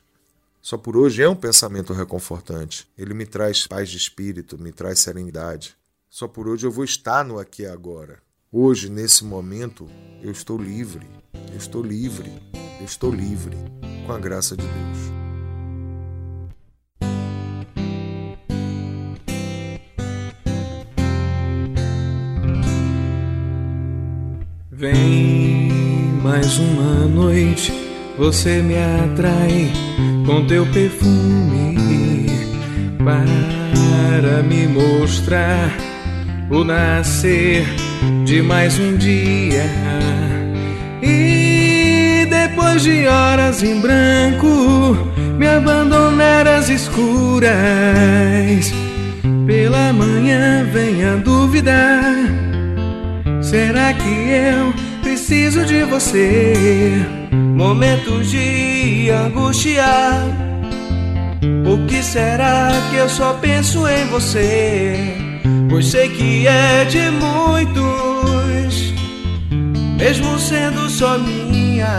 [0.61, 2.88] Só por hoje é um pensamento reconfortante.
[2.97, 5.75] Ele me traz paz de espírito, me traz serenidade.
[6.09, 8.19] Só por hoje eu vou estar no aqui e agora.
[8.49, 9.86] Hoje, nesse momento,
[10.23, 11.09] eu estou livre.
[11.51, 12.31] Eu estou livre.
[12.79, 13.57] Eu estou livre.
[14.07, 15.24] Com a graça de Deus.
[24.86, 25.71] Vem
[26.21, 27.73] mais uma noite,
[28.19, 29.71] você me atrai
[30.27, 32.27] com teu perfume
[33.03, 35.75] para me mostrar
[36.51, 37.65] o nascer
[38.25, 39.65] de mais um dia.
[41.01, 44.95] E depois de horas em branco,
[45.36, 47.51] me abandonar às escuras.
[49.47, 51.15] Pela manhã vem a
[53.55, 56.53] será que eu preciso de você?
[57.31, 59.85] Momentos de angústia.
[61.65, 65.15] O que será que eu só penso em você?
[65.69, 68.93] Pois sei que é de muitos,
[69.97, 71.95] mesmo sendo só minha.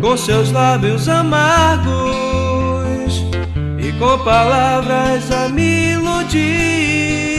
[0.00, 1.90] Com seus lábios amargos
[3.78, 7.29] e com palavras a me iludir.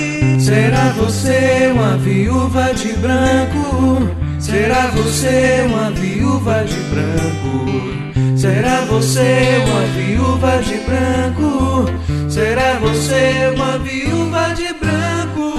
[0.52, 3.99] Será você uma viúva de branco?
[4.38, 8.38] Será você uma viúva de branco?
[8.38, 12.30] Será você uma viúva de branco?
[12.30, 15.56] Será você uma viúva de branco?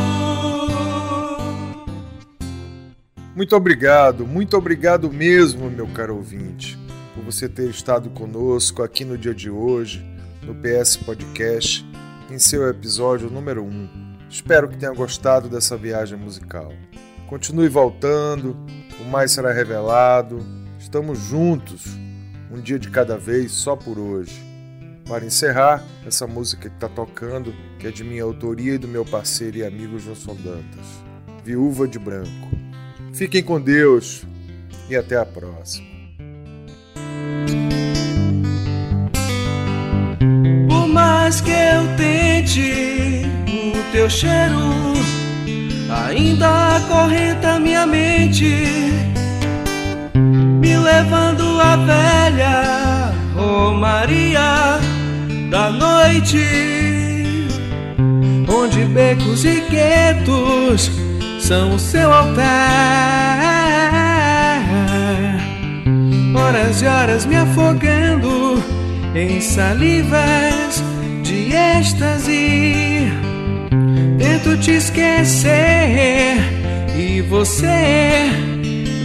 [3.35, 6.79] Muito obrigado, muito obrigado mesmo, meu caro ouvinte,
[7.15, 10.05] por você ter estado conosco aqui no dia de hoje,
[10.43, 11.83] no PS Podcast,
[12.31, 14.12] em seu episódio número 1.
[14.33, 16.73] Espero que tenha gostado dessa viagem musical.
[17.29, 18.57] Continue voltando,
[18.99, 20.43] o mais será revelado.
[20.79, 21.85] Estamos juntos,
[22.51, 24.33] um dia de cada vez, só por hoje.
[25.07, 29.05] Para encerrar, essa música que está tocando, que é de minha autoria e do meu
[29.05, 30.87] parceiro e amigo Johnson Dantas,
[31.45, 32.49] Viúva de Branco.
[33.13, 34.25] Fiquem com Deus
[34.89, 35.87] e até a próxima.
[40.71, 42.92] Por mais que eu tente,
[43.93, 44.95] teu cheiro
[46.09, 48.67] ainda acorrenta minha mente,
[50.15, 54.81] me levando à velha Romaria
[55.51, 57.47] da noite,
[58.49, 60.91] onde becos e guetos
[61.39, 62.43] são o seu altar.
[66.35, 68.63] Horas e horas me afogando
[69.15, 70.83] em salivas
[71.23, 73.32] de êxtase.
[74.43, 76.37] Tento te esquecer
[76.97, 78.29] e você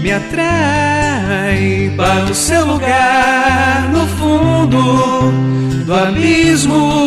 [0.02, 5.32] me atrai para o seu lugar no fundo
[5.86, 7.04] do abismo.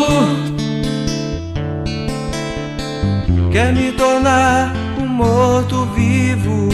[3.50, 6.68] Quer me tornar um morto vivo?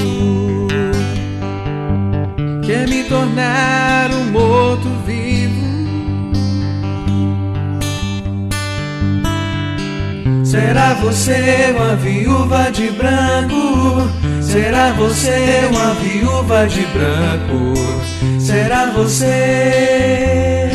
[2.67, 4.96] Quer me tornar um morto
[10.57, 14.09] Será você uma viúva de branco?
[14.41, 17.75] Será você uma viúva de branco?
[18.41, 20.66] Será você